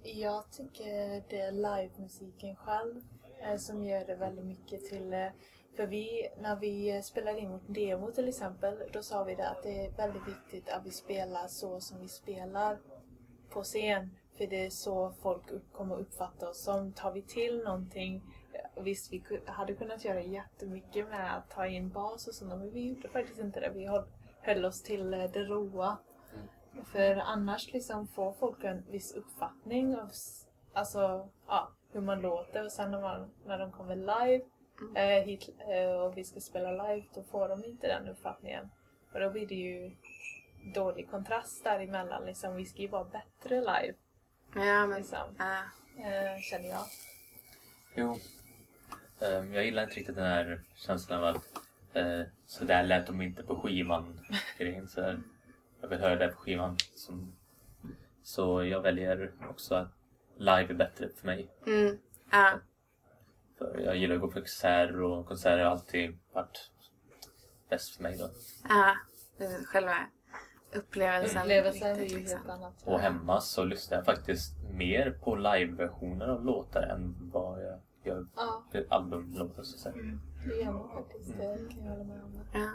[0.04, 3.02] Jag tycker det är livemusiken själv
[3.42, 5.14] eh, som gör det väldigt mycket till...
[5.14, 5.30] Eh,
[5.76, 9.64] för vi, när vi spelade in vårt demo till exempel, då sa vi det att
[9.64, 12.78] det är väldigt viktigt att vi spelar så som vi spelar
[13.50, 14.16] på scen.
[14.38, 16.94] För det är så folk kommer uppfatta oss som.
[16.94, 18.22] Tar vi till någonting,
[18.82, 22.88] visst vi hade kunnat göra jättemycket med att ta in bas och sånt, men vi
[22.88, 23.70] gjorde faktiskt inte det.
[23.70, 23.90] Vi
[24.42, 25.98] höll, oss till eh, det råa.
[26.92, 30.12] För annars liksom får folk en viss uppfattning av
[30.74, 34.44] alltså, ja, hur man låter och sen när, man, när de kommer live
[34.96, 38.70] eh, hit, eh, och vi ska spela live då får de inte den uppfattningen.
[39.14, 39.92] Och då blir det ju
[40.74, 42.26] dålig kontrast däremellan.
[42.26, 42.56] Liksom.
[42.56, 43.94] Vi ska ju vara bättre live,
[44.56, 44.98] Ja, men...
[44.98, 45.58] liksom, Ja.
[45.98, 46.86] eh, känner jag.
[47.96, 48.20] Jo.
[49.20, 51.44] Ehm, jag gillar inte riktigt den här känslan av att
[51.94, 54.20] eh, så där lät de inte på skivan.
[54.58, 54.88] grejen.
[54.88, 55.22] Så här,
[55.82, 56.78] jag vill höra det på skivan.
[56.96, 57.36] Som,
[58.24, 59.92] så jag väljer också att
[60.38, 61.48] live är bättre för mig.
[61.66, 61.98] Mm.
[62.32, 62.60] Ja.
[63.58, 66.72] För jag gillar att gå på konserter och konserter har alltid varit
[67.70, 68.30] bäst för mig då.
[68.70, 68.96] ja.
[69.66, 69.96] Själva
[70.76, 71.42] upplevelsen.
[71.42, 72.38] Upplevelsen är ju viktigt, liksom.
[72.40, 72.74] helt annat.
[72.86, 78.26] Och hemma så lyssnar jag faktiskt mer på live-versioner av låtar än vad jag gör
[78.36, 80.06] Ja, på albumlåtar så att säga.
[80.48, 81.38] det gör man faktiskt.
[81.38, 82.32] Det kan jag hålla med om.
[82.54, 82.70] Ja.